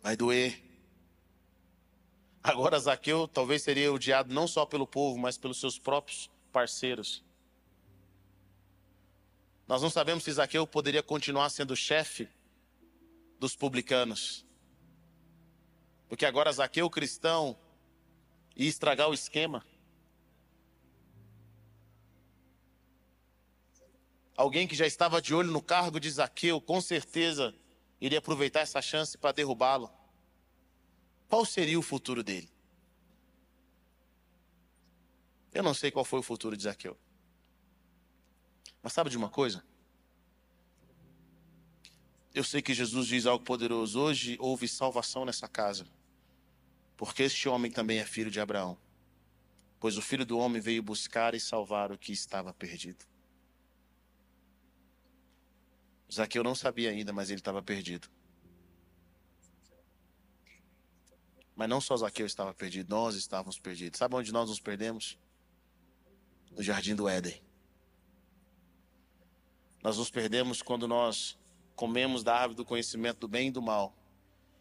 Vai 0.05 0.15
doer. 0.15 0.61
Agora 2.43 2.77
Zaqueu 2.77 3.27
talvez 3.27 3.63
seria 3.63 3.91
odiado 3.91 4.31
não 4.31 4.47
só 4.47 4.63
pelo 4.63 4.85
povo, 4.85 5.17
mas 5.17 5.35
pelos 5.35 5.59
seus 5.59 5.79
próprios 5.79 6.29
parceiros. 6.51 7.23
Nós 9.67 9.81
não 9.81 9.89
sabemos 9.89 10.23
se 10.23 10.31
Zaqueu 10.31 10.67
poderia 10.67 11.01
continuar 11.01 11.49
sendo 11.49 11.75
chefe 11.75 12.29
dos 13.39 13.55
publicanos. 13.55 14.45
Porque 16.07 16.27
agora 16.27 16.53
Zaqueu 16.53 16.87
cristão 16.87 17.57
ia 18.55 18.69
estragar 18.69 19.09
o 19.09 19.13
esquema. 19.15 19.65
Alguém 24.37 24.67
que 24.67 24.75
já 24.75 24.85
estava 24.85 25.19
de 25.19 25.33
olho 25.33 25.51
no 25.51 25.63
cargo 25.63 25.99
de 25.99 26.11
Zaqueu, 26.11 26.61
com 26.61 26.79
certeza 26.79 27.55
iria 27.99 28.19
aproveitar 28.19 28.59
essa 28.59 28.83
chance 28.83 29.17
para 29.17 29.31
derrubá-lo. 29.31 29.94
Qual 31.27 31.45
seria 31.45 31.79
o 31.79 31.81
futuro 31.81 32.23
dele? 32.23 32.49
Eu 35.53 35.63
não 35.63 35.73
sei 35.73 35.89
qual 35.89 36.03
foi 36.03 36.19
o 36.19 36.23
futuro 36.23 36.55
de 36.55 36.63
Zaqueu. 36.63 36.97
Mas 38.83 38.93
sabe 38.93 39.09
de 39.09 39.17
uma 39.17 39.29
coisa? 39.29 39.63
Eu 42.33 42.43
sei 42.43 42.61
que 42.61 42.73
Jesus 42.73 43.07
diz 43.07 43.25
algo 43.25 43.43
poderoso. 43.43 43.99
Hoje 43.99 44.35
houve 44.39 44.67
salvação 44.67 45.23
nessa 45.23 45.47
casa. 45.47 45.87
Porque 46.97 47.23
este 47.23 47.47
homem 47.47 47.71
também 47.71 47.99
é 47.99 48.05
filho 48.05 48.29
de 48.29 48.39
Abraão. 48.39 48.77
Pois 49.79 49.97
o 49.97 50.01
filho 50.01 50.25
do 50.25 50.37
homem 50.37 50.61
veio 50.61 50.83
buscar 50.83 51.33
e 51.33 51.39
salvar 51.39 51.91
o 51.91 51.97
que 51.97 52.11
estava 52.11 52.53
perdido. 52.53 53.05
Zaqueu 56.11 56.43
não 56.43 56.53
sabia 56.53 56.89
ainda, 56.89 57.11
mas 57.11 57.29
ele 57.29 57.39
estava 57.39 57.63
perdido. 57.63 58.09
Mas 61.55 61.69
não 61.69 61.79
só 61.79 61.95
Zaqueu 61.95 62.25
estava 62.25 62.53
perdido, 62.53 62.89
nós 62.89 63.15
estávamos 63.15 63.57
perdidos. 63.57 63.97
Sabe 63.97 64.15
onde 64.15 64.31
nós 64.31 64.49
nos 64.49 64.59
perdemos? 64.59 65.17
No 66.51 66.61
jardim 66.61 66.95
do 66.95 67.07
Éden. 67.07 67.41
Nós 69.81 69.97
nos 69.97 70.09
perdemos 70.09 70.61
quando 70.61 70.87
nós 70.87 71.37
comemos 71.75 72.23
da 72.23 72.35
árvore 72.35 72.55
do 72.55 72.65
conhecimento 72.65 73.19
do 73.19 73.27
bem 73.27 73.47
e 73.47 73.51
do 73.51 73.61
mal. 73.61 73.95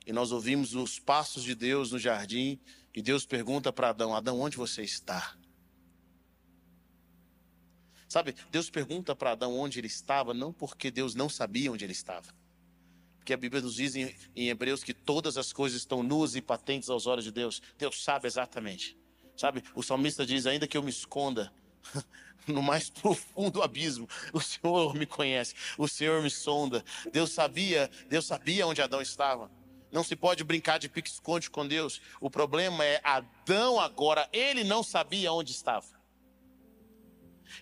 E 0.07 0.12
nós 0.12 0.30
ouvimos 0.30 0.74
os 0.74 0.98
passos 0.98 1.42
de 1.42 1.54
Deus 1.54 1.90
no 1.90 1.98
jardim. 1.98 2.61
E 2.94 3.02
Deus 3.02 3.26
pergunta 3.26 3.72
para 3.72 3.88
Adão: 3.88 4.14
Adão, 4.14 4.40
onde 4.40 4.57
você 4.57 4.83
está? 4.83 5.37
Sabe, 8.09 8.37
Deus 8.50 8.70
pergunta 8.70 9.16
para 9.16 9.33
Adão 9.33 9.59
onde 9.59 9.80
ele 9.80 9.88
estava, 9.88 10.33
não 10.33 10.52
porque 10.52 10.88
Deus 10.88 11.16
não 11.16 11.28
sabia 11.28 11.72
onde 11.72 11.85
ele 11.85 11.92
estava. 11.92 12.33
Porque 13.25 13.33
a 13.33 13.39
Bíblia 13.39 13.63
nos 13.63 13.77
diz 13.77 13.97
em, 13.97 14.15
em 14.37 14.51
Hebreus 14.51 14.85
que 14.85 14.93
todas 14.93 15.39
as 15.39 15.51
coisas 15.51 15.79
estão 15.79 16.03
nuas 16.03 16.37
e 16.37 16.43
patentes 16.43 16.91
aos 16.91 17.07
olhos 17.07 17.25
de 17.25 17.33
Deus. 17.33 17.63
Deus 17.79 18.05
sabe 18.05 18.27
exatamente. 18.27 18.99
Sabe, 19.35 19.65
o 19.75 19.83
salmista 19.83 20.27
diz: 20.27 20.45
ainda 20.45 20.67
que 20.69 20.77
eu 20.77 20.83
me 20.83 20.91
esconda 20.91 21.51
no 22.47 22.63
mais 22.63 22.91
profundo 22.91 23.63
abismo, 23.63 24.07
o 24.31 24.43
Senhor 24.43 24.95
me 24.95 25.07
conhece, 25.07 25.55
o 25.79 25.89
Senhor 25.89 26.23
me 26.23 26.29
sonda. 26.29 26.85
Deus 27.11 27.33
sabia, 27.33 27.91
Deus 28.11 28.27
sabia 28.27 28.67
onde 28.67 28.83
Adão 28.83 29.01
estava. 29.01 29.51
Não 29.91 30.05
se 30.05 30.15
pode 30.15 30.45
brincar 30.45 30.79
de 30.79 30.91
pique-esconde 30.91 31.49
com 31.49 31.67
Deus. 31.67 32.03
O 32.21 32.29
problema 32.29 32.85
é 32.85 33.01
Adão 33.03 33.81
agora, 33.81 34.29
ele 34.35 34.65
não 34.65 34.83
sabia 34.83 35.33
onde 35.33 35.53
estava. 35.53 35.87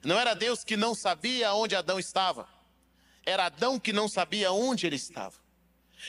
Não 0.04 0.18
era 0.18 0.34
Deus 0.34 0.64
que 0.64 0.76
não 0.76 0.92
sabia 0.92 1.54
onde 1.54 1.76
Adão 1.76 2.00
estava. 2.00 2.48
Era 3.24 3.46
Adão 3.46 3.78
que 3.78 3.92
não 3.92 4.08
sabia 4.08 4.50
onde 4.50 4.88
ele 4.88 4.96
estava. 4.96 5.41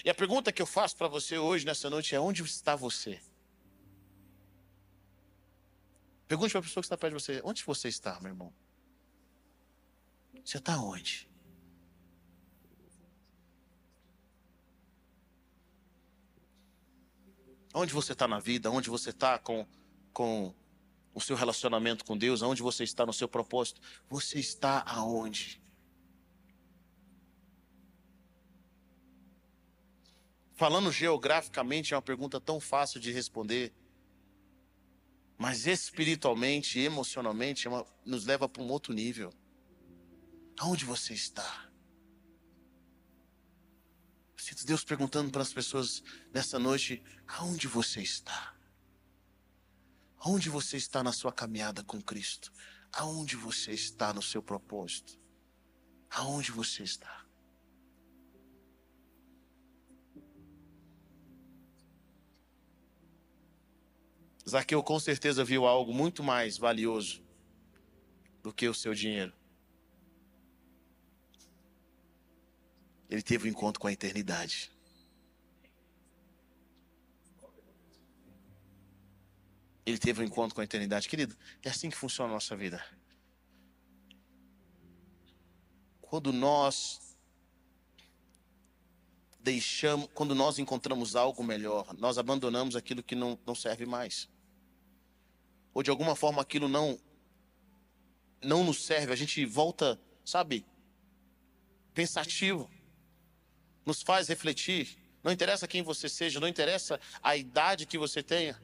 E 0.03 0.09
a 0.09 0.15
pergunta 0.15 0.51
que 0.51 0.61
eu 0.61 0.65
faço 0.65 0.95
para 0.95 1.07
você 1.07 1.37
hoje, 1.37 1.65
nessa 1.65 1.89
noite, 1.89 2.15
é: 2.15 2.19
onde 2.19 2.41
está 2.43 2.75
você? 2.75 3.19
Pergunte 6.27 6.51
para 6.51 6.59
a 6.59 6.63
pessoa 6.63 6.81
que 6.81 6.85
está 6.85 6.97
perto 6.97 7.17
de 7.17 7.23
você: 7.23 7.41
onde 7.43 7.63
você 7.63 7.87
está, 7.89 8.19
meu 8.21 8.31
irmão? 8.31 8.53
Você 10.43 10.57
está 10.57 10.77
onde? 10.77 11.29
Onde 17.73 17.93
você 17.93 18.13
está 18.13 18.27
na 18.27 18.39
vida? 18.39 18.69
Onde 18.69 18.89
você 18.89 19.09
está 19.09 19.39
com, 19.39 19.65
com 20.11 20.53
o 21.13 21.21
seu 21.21 21.35
relacionamento 21.35 22.05
com 22.05 22.17
Deus? 22.17 22.41
Onde 22.41 22.61
você 22.61 22.83
está 22.83 23.05
no 23.05 23.13
seu 23.13 23.27
propósito? 23.27 23.81
Você 24.09 24.39
está 24.39 24.81
aonde? 24.81 25.62
Falando 30.63 30.93
geograficamente 30.93 31.93
é 31.93 31.97
uma 31.97 32.01
pergunta 32.01 32.39
tão 32.39 32.57
fácil 32.57 32.97
de 32.97 33.11
responder, 33.11 33.73
mas 35.37 35.67
espiritualmente 35.67 36.79
emocionalmente 36.79 37.67
é 37.67 37.85
nos 38.05 38.25
leva 38.25 38.47
para 38.47 38.63
um 38.63 38.69
outro 38.69 38.93
nível. 38.93 39.33
Aonde 40.57 40.85
você 40.85 41.13
está? 41.13 41.69
sinto 44.37 44.65
Deus 44.65 44.85
perguntando 44.85 45.29
para 45.31 45.41
as 45.41 45.51
pessoas 45.51 46.01
nessa 46.33 46.57
noite: 46.57 47.03
aonde 47.27 47.67
você 47.67 48.01
está? 48.01 48.55
Aonde 50.19 50.49
você 50.49 50.77
está 50.77 51.03
na 51.03 51.11
sua 51.11 51.33
caminhada 51.33 51.83
com 51.83 52.01
Cristo? 52.01 52.53
Aonde 52.93 53.35
você 53.35 53.73
está 53.73 54.13
no 54.13 54.21
seu 54.21 54.41
propósito? 54.41 55.19
Aonde 56.09 56.53
você 56.53 56.83
está? 56.83 57.22
Zaqueu 64.47 64.83
com 64.83 64.99
certeza 64.99 65.43
viu 65.43 65.65
algo 65.65 65.93
muito 65.93 66.21
mais 66.21 66.57
valioso 66.57 67.23
do 68.41 68.53
que 68.53 68.67
o 68.67 68.73
seu 68.73 68.93
dinheiro. 68.93 69.33
Ele 73.09 73.21
teve 73.21 73.47
um 73.47 73.51
encontro 73.51 73.79
com 73.79 73.87
a 73.87 73.91
eternidade. 73.91 74.71
Ele 79.85 79.97
teve 79.97 80.21
um 80.21 80.25
encontro 80.25 80.55
com 80.55 80.61
a 80.61 80.63
eternidade. 80.63 81.07
Querido, 81.07 81.37
é 81.61 81.69
assim 81.69 81.89
que 81.89 81.95
funciona 81.95 82.31
a 82.31 82.33
nossa 82.33 82.55
vida. 82.55 82.83
Quando 86.01 86.33
nós 86.33 87.17
deixamos, 89.39 90.09
quando 90.13 90.33
nós 90.33 90.57
encontramos 90.57 91.15
algo 91.15 91.43
melhor, 91.43 91.93
nós 91.97 92.17
abandonamos 92.17 92.75
aquilo 92.75 93.03
que 93.03 93.15
não, 93.15 93.37
não 93.45 93.55
serve 93.55 93.85
mais 93.85 94.32
ou 95.73 95.81
de 95.81 95.89
alguma 95.89 96.15
forma 96.15 96.41
aquilo 96.41 96.67
não 96.67 96.99
não 98.43 98.63
nos 98.63 98.83
serve, 98.83 99.13
a 99.13 99.15
gente 99.15 99.45
volta, 99.45 99.97
sabe, 100.25 100.65
pensativo. 101.93 102.69
Nos 103.85 104.01
faz 104.01 104.27
refletir. 104.27 104.97
Não 105.23 105.31
interessa 105.31 105.67
quem 105.67 105.81
você 105.81 106.09
seja, 106.09 106.39
não 106.39 106.47
interessa 106.47 106.99
a 107.21 107.37
idade 107.37 107.85
que 107.85 107.97
você 107.97 108.21
tenha. 108.21 108.61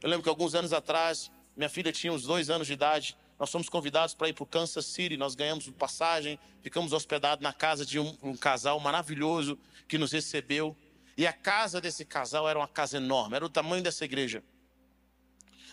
Eu 0.00 0.08
lembro 0.08 0.22
que 0.22 0.28
alguns 0.28 0.54
anos 0.54 0.72
atrás, 0.72 1.30
minha 1.56 1.68
filha 1.68 1.92
tinha 1.92 2.12
uns 2.12 2.22
dois 2.22 2.48
anos 2.48 2.66
de 2.66 2.72
idade. 2.72 3.16
Nós 3.38 3.50
fomos 3.50 3.68
convidados 3.68 4.14
para 4.14 4.28
ir 4.28 4.32
para 4.32 4.44
o 4.44 4.46
Kansas 4.46 4.86
City. 4.86 5.16
Nós 5.16 5.34
ganhamos 5.34 5.68
passagem, 5.70 6.38
ficamos 6.62 6.92
hospedados 6.92 7.42
na 7.42 7.52
casa 7.52 7.84
de 7.84 7.98
um, 7.98 8.16
um 8.22 8.36
casal 8.36 8.78
maravilhoso 8.78 9.58
que 9.88 9.98
nos 9.98 10.12
recebeu. 10.12 10.76
E 11.16 11.26
a 11.26 11.32
casa 11.32 11.80
desse 11.80 12.04
casal 12.04 12.48
era 12.48 12.58
uma 12.58 12.68
casa 12.68 12.96
enorme, 12.96 13.34
era 13.36 13.44
o 13.44 13.48
tamanho 13.48 13.82
dessa 13.82 14.04
igreja. 14.04 14.42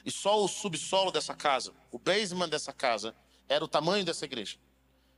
E 0.08 0.12
só 0.12 0.42
o 0.42 0.48
subsolo 0.48 1.12
dessa 1.12 1.36
casa, 1.36 1.74
o 1.92 2.00
basement 2.00 2.48
dessa 2.48 2.72
casa, 2.72 3.14
era 3.50 3.62
o 3.62 3.68
tamanho 3.68 4.06
dessa 4.06 4.24
igreja, 4.24 4.58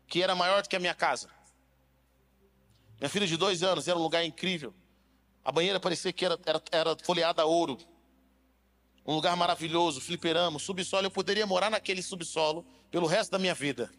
que 0.08 0.24
era 0.24 0.34
maior 0.34 0.64
do 0.64 0.68
que 0.68 0.76
a 0.76 0.80
minha 0.80 0.96
casa. 0.96 1.30
Minha 3.00 3.08
filha 3.08 3.28
de 3.28 3.38
dois 3.38 3.62
anos 3.62 3.88
era 3.88 4.00
um 4.00 4.02
lugar 4.02 4.26
incrível. 4.26 4.74
A 5.46 5.52
banheira 5.52 5.80
parecia 5.80 6.12
que 6.12 6.26
era, 6.26 6.40
era, 6.44 6.64
era 6.72 6.98
folheada 7.04 7.44
a 7.44 7.46
ouro. 7.46 7.78
Um 9.06 9.14
lugar 9.14 9.38
maravilhoso, 9.38 10.02
fliperamos, 10.02 10.64
subsolo. 10.64 11.06
Eu 11.06 11.12
poderia 11.12 11.46
morar 11.46 11.70
naquele 11.70 12.02
subsolo 12.02 12.66
pelo 12.90 13.06
resto 13.06 13.30
da 13.30 13.38
minha 13.38 13.54
vida. 13.54 13.92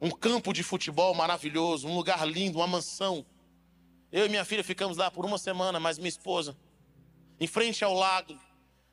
Um 0.00 0.10
campo 0.12 0.52
de 0.52 0.62
futebol 0.62 1.12
maravilhoso, 1.16 1.88
um 1.88 1.96
lugar 1.96 2.24
lindo, 2.24 2.58
uma 2.58 2.66
mansão. 2.68 3.26
Eu 4.12 4.26
e 4.26 4.28
minha 4.28 4.44
filha 4.44 4.62
ficamos 4.62 4.96
lá 4.96 5.10
por 5.10 5.26
uma 5.26 5.36
semana, 5.36 5.80
mas 5.80 5.98
minha 5.98 6.08
esposa, 6.08 6.56
em 7.40 7.46
frente 7.48 7.82
ao 7.82 7.92
lago, 7.92 8.38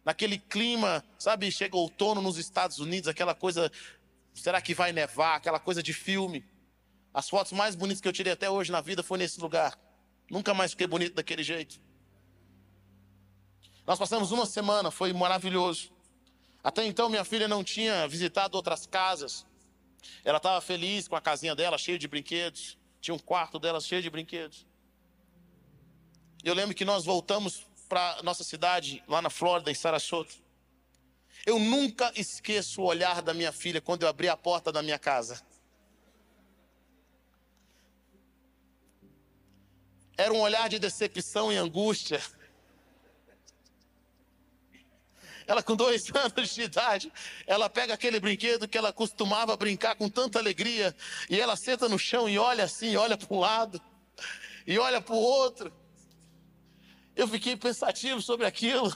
naquele 0.05 0.37
clima, 0.37 1.03
sabe? 1.17 1.51
Chega 1.51 1.75
outono 1.75 2.21
nos 2.21 2.37
Estados 2.37 2.77
Unidos, 2.77 3.07
aquela 3.07 3.33
coisa, 3.33 3.71
será 4.33 4.61
que 4.61 4.75
vai 4.75 4.93
nevar? 4.93 5.35
Aquela 5.35 5.59
coisa 5.59 5.81
de 5.81 5.91
filme. 5.91 6.45
As 7.11 7.27
fotos 7.27 7.51
mais 7.51 7.75
bonitas 7.75 7.99
que 7.99 8.07
eu 8.07 8.13
tirei 8.13 8.31
até 8.31 8.49
hoje 8.49 8.71
na 8.71 8.81
vida 8.81 9.01
foi 9.01 9.17
nesse 9.17 9.41
lugar. 9.41 9.77
Nunca 10.29 10.53
mais 10.53 10.71
fiquei 10.71 10.85
bonito 10.85 11.15
daquele 11.15 11.41
jeito. 11.41 11.81
Nós 13.87 13.97
passamos 13.97 14.31
uma 14.31 14.45
semana, 14.45 14.91
foi 14.91 15.11
maravilhoso. 15.11 15.91
Até 16.63 16.85
então 16.85 17.09
minha 17.09 17.23
filha 17.23 17.47
não 17.47 17.63
tinha 17.63 18.07
visitado 18.07 18.55
outras 18.55 18.85
casas. 18.85 19.45
Ela 20.23 20.37
estava 20.37 20.59
feliz 20.61 21.07
com 21.07 21.15
a 21.15 21.21
casinha 21.21 21.55
dela, 21.55 21.77
cheia 21.77 21.97
de 21.97 22.07
brinquedos. 22.07 22.77
Tinha 23.01 23.13
um 23.13 23.19
quarto 23.19 23.59
dela 23.59 23.79
cheio 23.79 24.01
de 24.01 24.09
brinquedos. 24.09 24.65
Eu 26.43 26.53
lembro 26.53 26.75
que 26.75 26.85
nós 26.85 27.05
voltamos 27.05 27.65
para 27.87 28.21
nossa 28.23 28.43
cidade, 28.43 29.03
lá 29.07 29.21
na 29.21 29.29
Flórida, 29.29 29.71
em 29.71 29.75
Sarasota. 29.75 30.33
Eu 31.45 31.59
nunca 31.59 32.11
esqueço 32.15 32.81
o 32.81 32.85
olhar 32.85 33.21
da 33.21 33.33
minha 33.33 33.51
filha 33.51 33.79
quando 33.79 34.03
eu 34.03 34.09
abri 34.09 34.27
a 34.27 34.35
porta 34.35 34.71
da 34.71 34.81
minha 34.81 34.97
casa. 34.97 35.41
Era 40.17 40.33
um 40.33 40.39
olhar 40.39 40.69
de 40.69 40.79
decepção 40.79 41.51
e 41.51 41.57
angústia. 41.57 42.21
Ela, 45.45 45.61
com 45.61 45.75
dois 45.75 46.09
anos 46.15 46.55
de 46.55 46.63
idade, 46.63 47.13
ela 47.45 47.69
pega 47.69 47.93
aquele 47.93 48.19
brinquedo 48.19 48.67
que 48.67 48.77
ela 48.77 48.91
costumava 48.91 49.55
brincar 49.55 49.95
com 49.95 50.09
tanta 50.09 50.39
alegria, 50.39 50.95
e 51.29 51.39
ela 51.39 51.55
senta 51.55 51.87
no 51.87 51.99
chão 51.99 52.27
e 52.27 52.39
olha 52.39 52.63
assim, 52.63 52.95
olha 52.95 53.15
para 53.15 53.35
um 53.35 53.39
lado, 53.39 53.79
e 54.65 54.79
olha 54.79 54.99
para 54.99 55.13
o 55.13 55.19
outro. 55.19 55.71
Eu 57.15 57.27
fiquei 57.27 57.55
pensativo 57.55 58.21
sobre 58.21 58.45
aquilo. 58.45 58.95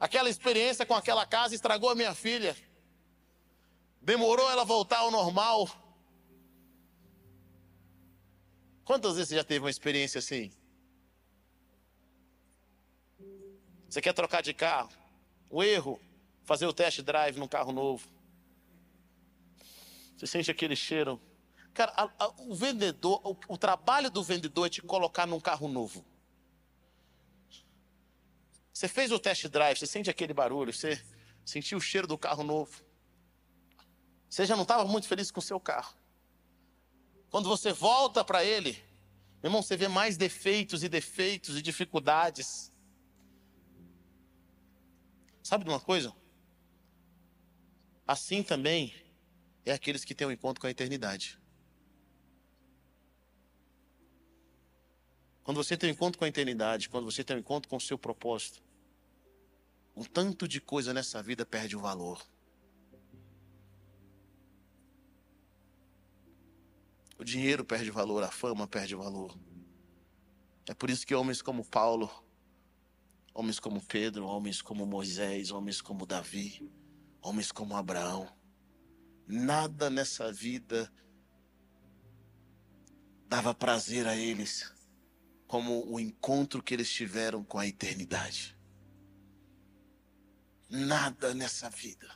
Aquela 0.00 0.28
experiência 0.28 0.84
com 0.84 0.94
aquela 0.94 1.24
casa 1.24 1.54
estragou 1.54 1.90
a 1.90 1.94
minha 1.94 2.14
filha. 2.14 2.56
Demorou 4.02 4.50
ela 4.50 4.64
voltar 4.64 4.98
ao 4.98 5.10
normal. 5.10 5.68
Quantas 8.84 9.14
vezes 9.14 9.28
você 9.28 9.36
já 9.36 9.44
teve 9.44 9.64
uma 9.64 9.70
experiência 9.70 10.18
assim? 10.18 10.52
Você 13.88 14.00
quer 14.00 14.12
trocar 14.12 14.42
de 14.42 14.52
carro? 14.52 14.90
O 15.48 15.62
erro, 15.62 16.00
fazer 16.44 16.66
o 16.66 16.72
test 16.72 17.00
drive 17.02 17.38
num 17.38 17.48
carro 17.48 17.72
novo. 17.72 18.06
Você 20.16 20.26
sente 20.26 20.50
aquele 20.50 20.74
cheiro 20.74 21.20
Cara, 21.76 21.92
a, 21.94 22.24
a, 22.24 22.28
o 22.38 22.54
vendedor, 22.54 23.20
o, 23.22 23.36
o, 23.48 23.58
trabalho 23.58 24.10
do 24.10 24.24
vendedor 24.24 24.66
é 24.66 24.70
te 24.70 24.80
colocar 24.80 25.26
num 25.26 25.38
carro 25.38 25.68
novo. 25.68 26.02
Você 28.72 28.88
fez 28.88 29.12
o 29.12 29.18
test 29.18 29.46
drive, 29.48 29.78
você 29.78 29.86
sente 29.86 30.08
aquele 30.08 30.32
barulho, 30.32 30.72
você 30.72 30.98
sentiu 31.44 31.76
o 31.76 31.80
cheiro 31.80 32.06
do 32.06 32.16
carro 32.16 32.42
novo. 32.42 32.82
Você 34.26 34.46
já 34.46 34.56
não 34.56 34.62
estava 34.62 34.86
muito 34.86 35.06
feliz 35.06 35.30
com 35.30 35.38
o 35.38 35.42
seu 35.42 35.60
carro. 35.60 35.94
Quando 37.28 37.46
você 37.46 37.74
volta 37.74 38.24
para 38.24 38.42
ele, 38.42 38.72
meu 39.42 39.50
irmão, 39.50 39.60
você 39.60 39.76
vê 39.76 39.86
mais 39.86 40.16
defeitos 40.16 40.82
e 40.82 40.88
defeitos 40.88 41.58
e 41.58 41.62
dificuldades. 41.62 42.72
Sabe 45.42 45.64
de 45.64 45.68
uma 45.68 45.80
coisa? 45.80 46.10
Assim 48.06 48.42
também 48.42 48.94
é 49.62 49.72
aqueles 49.72 50.06
que 50.06 50.14
têm 50.14 50.26
um 50.26 50.32
encontro 50.32 50.58
com 50.58 50.66
a 50.66 50.70
eternidade. 50.70 51.38
Quando 55.46 55.62
você 55.62 55.76
tem 55.76 55.90
um 55.90 55.92
encontro 55.92 56.18
com 56.18 56.24
a 56.24 56.28
eternidade, 56.28 56.88
quando 56.88 57.04
você 57.04 57.22
tem 57.22 57.36
um 57.36 57.38
encontro 57.38 57.70
com 57.70 57.76
o 57.76 57.80
seu 57.80 57.96
propósito, 57.96 58.60
um 59.94 60.02
tanto 60.02 60.48
de 60.48 60.60
coisa 60.60 60.92
nessa 60.92 61.22
vida 61.22 61.46
perde 61.46 61.76
o 61.76 61.80
valor. 61.80 62.20
O 67.16 67.22
dinheiro 67.22 67.64
perde 67.64 67.92
valor, 67.92 68.24
a 68.24 68.30
fama 68.32 68.66
perde 68.66 68.96
valor. 68.96 69.38
É 70.68 70.74
por 70.74 70.90
isso 70.90 71.06
que 71.06 71.14
homens 71.14 71.40
como 71.40 71.64
Paulo, 71.64 72.10
homens 73.32 73.60
como 73.60 73.80
Pedro, 73.80 74.26
homens 74.26 74.60
como 74.60 74.84
Moisés, 74.84 75.52
homens 75.52 75.80
como 75.80 76.04
Davi, 76.04 76.68
homens 77.22 77.52
como 77.52 77.76
Abraão, 77.76 78.28
nada 79.28 79.88
nessa 79.88 80.32
vida 80.32 80.92
dava 83.28 83.54
prazer 83.54 84.08
a 84.08 84.16
eles 84.16 84.74
como 85.46 85.86
o 85.90 86.00
encontro 86.00 86.62
que 86.62 86.74
eles 86.74 86.90
tiveram 86.90 87.44
com 87.44 87.58
a 87.58 87.66
eternidade. 87.66 88.56
Nada 90.68 91.32
nessa 91.34 91.70
vida. 91.70 92.08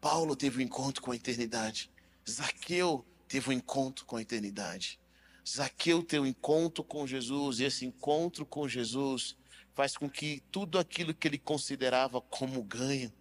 Paulo 0.00 0.36
teve 0.36 0.58
um 0.58 0.66
encontro 0.66 1.02
com 1.02 1.10
a 1.10 1.16
eternidade. 1.16 1.90
Zaqueu 2.28 3.04
teve 3.26 3.50
um 3.50 3.52
encontro 3.52 4.04
com 4.04 4.16
a 4.16 4.22
eternidade. 4.22 5.00
Zaqueu 5.46 6.02
teve 6.02 6.22
um 6.22 6.26
encontro 6.26 6.84
com 6.84 7.06
Jesus, 7.06 7.58
e 7.58 7.64
esse 7.64 7.84
encontro 7.84 8.46
com 8.46 8.68
Jesus 8.68 9.36
faz 9.74 9.96
com 9.96 10.08
que 10.08 10.42
tudo 10.50 10.78
aquilo 10.78 11.12
que 11.12 11.26
ele 11.26 11.38
considerava 11.38 12.20
como 12.20 12.62
ganho, 12.62 13.12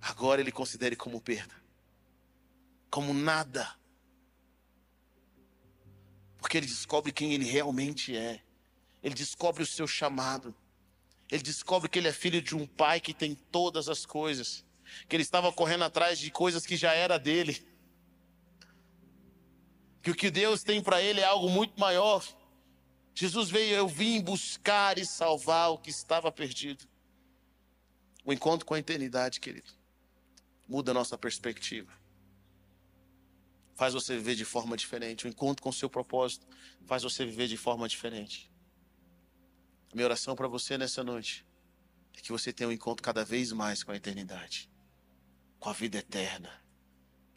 agora 0.00 0.40
ele 0.40 0.50
considere 0.50 0.96
como 0.96 1.20
perda, 1.20 1.54
como 2.90 3.12
nada 3.12 3.76
porque 6.48 6.56
ele 6.56 6.66
descobre 6.66 7.12
quem 7.12 7.34
ele 7.34 7.44
realmente 7.44 8.16
é. 8.16 8.40
Ele 9.02 9.14
descobre 9.14 9.62
o 9.62 9.66
seu 9.66 9.86
chamado. 9.86 10.54
Ele 11.30 11.42
descobre 11.42 11.90
que 11.90 11.98
ele 11.98 12.08
é 12.08 12.12
filho 12.12 12.40
de 12.40 12.56
um 12.56 12.66
pai 12.66 13.02
que 13.02 13.12
tem 13.12 13.34
todas 13.34 13.86
as 13.86 14.06
coisas. 14.06 14.64
Que 15.06 15.14
ele 15.14 15.22
estava 15.22 15.52
correndo 15.52 15.84
atrás 15.84 16.18
de 16.18 16.30
coisas 16.30 16.64
que 16.64 16.74
já 16.74 16.94
era 16.94 17.18
dele. 17.18 17.62
Que 20.02 20.10
o 20.10 20.14
que 20.14 20.30
Deus 20.30 20.62
tem 20.62 20.82
para 20.82 21.02
ele 21.02 21.20
é 21.20 21.24
algo 21.24 21.50
muito 21.50 21.78
maior. 21.78 22.26
Jesus 23.14 23.50
veio, 23.50 23.74
eu 23.74 23.86
vim 23.86 24.18
buscar 24.18 24.96
e 24.96 25.04
salvar 25.04 25.72
o 25.72 25.76
que 25.76 25.90
estava 25.90 26.32
perdido. 26.32 26.82
O 28.24 28.32
encontro 28.32 28.64
com 28.64 28.72
a 28.72 28.78
eternidade, 28.78 29.38
querido, 29.38 29.70
muda 30.66 30.92
a 30.92 30.94
nossa 30.94 31.18
perspectiva 31.18 31.97
faz 33.78 33.94
você 33.94 34.16
viver 34.16 34.34
de 34.34 34.44
forma 34.44 34.76
diferente. 34.76 35.24
O 35.24 35.28
encontro 35.28 35.62
com 35.62 35.68
o 35.68 35.72
seu 35.72 35.88
propósito 35.88 36.44
faz 36.84 37.04
você 37.04 37.24
viver 37.24 37.46
de 37.46 37.56
forma 37.56 37.88
diferente. 37.88 38.52
A 39.92 39.94
minha 39.94 40.04
oração 40.04 40.34
para 40.34 40.48
você 40.48 40.76
nessa 40.76 41.04
noite 41.04 41.46
é 42.16 42.20
que 42.20 42.32
você 42.32 42.52
tenha 42.52 42.68
um 42.68 42.72
encontro 42.72 43.04
cada 43.04 43.24
vez 43.24 43.52
mais 43.52 43.84
com 43.84 43.92
a 43.92 43.96
eternidade, 43.96 44.68
com 45.60 45.68
a 45.68 45.72
vida 45.72 45.98
eterna. 45.98 46.50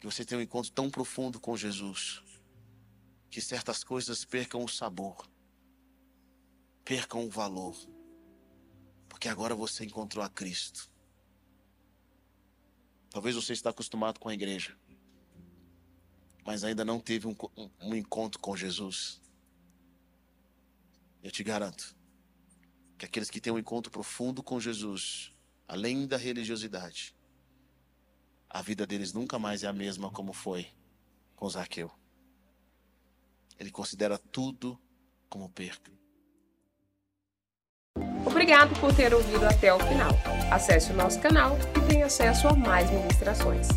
Que 0.00 0.06
você 0.06 0.24
tenha 0.24 0.40
um 0.40 0.42
encontro 0.42 0.72
tão 0.72 0.90
profundo 0.90 1.38
com 1.38 1.56
Jesus, 1.56 2.20
que 3.30 3.40
certas 3.40 3.84
coisas 3.84 4.24
percam 4.24 4.64
o 4.64 4.68
sabor, 4.68 5.30
percam 6.84 7.24
o 7.24 7.30
valor, 7.30 7.76
porque 9.08 9.28
agora 9.28 9.54
você 9.54 9.84
encontrou 9.84 10.24
a 10.24 10.28
Cristo. 10.28 10.90
Talvez 13.10 13.36
você 13.36 13.52
está 13.52 13.70
acostumado 13.70 14.18
com 14.18 14.28
a 14.28 14.34
igreja 14.34 14.76
mas 16.44 16.64
ainda 16.64 16.84
não 16.84 16.98
teve 16.98 17.26
um, 17.26 17.36
um, 17.56 17.70
um 17.80 17.94
encontro 17.94 18.40
com 18.40 18.56
Jesus, 18.56 19.20
eu 21.22 21.30
te 21.30 21.44
garanto 21.44 21.96
que 22.98 23.04
aqueles 23.04 23.30
que 23.30 23.40
têm 23.40 23.52
um 23.52 23.58
encontro 23.58 23.90
profundo 23.90 24.42
com 24.42 24.58
Jesus, 24.58 25.32
além 25.68 26.06
da 26.06 26.16
religiosidade, 26.16 27.14
a 28.50 28.60
vida 28.60 28.86
deles 28.86 29.12
nunca 29.12 29.38
mais 29.38 29.62
é 29.62 29.66
a 29.66 29.72
mesma 29.72 30.10
como 30.10 30.32
foi 30.32 30.66
com 31.34 31.48
Zaqueu. 31.48 31.90
Ele 33.58 33.70
considera 33.70 34.18
tudo 34.18 34.78
como 35.28 35.48
perca. 35.48 35.90
Obrigado 38.26 38.78
por 38.80 38.94
ter 38.94 39.14
ouvido 39.14 39.44
até 39.44 39.72
o 39.72 39.78
final. 39.78 40.12
Acesse 40.50 40.92
o 40.92 40.96
nosso 40.96 41.20
canal 41.20 41.56
e 41.76 41.88
tenha 41.88 42.06
acesso 42.06 42.48
a 42.48 42.54
mais 42.54 42.90
ministrações. 42.90 43.68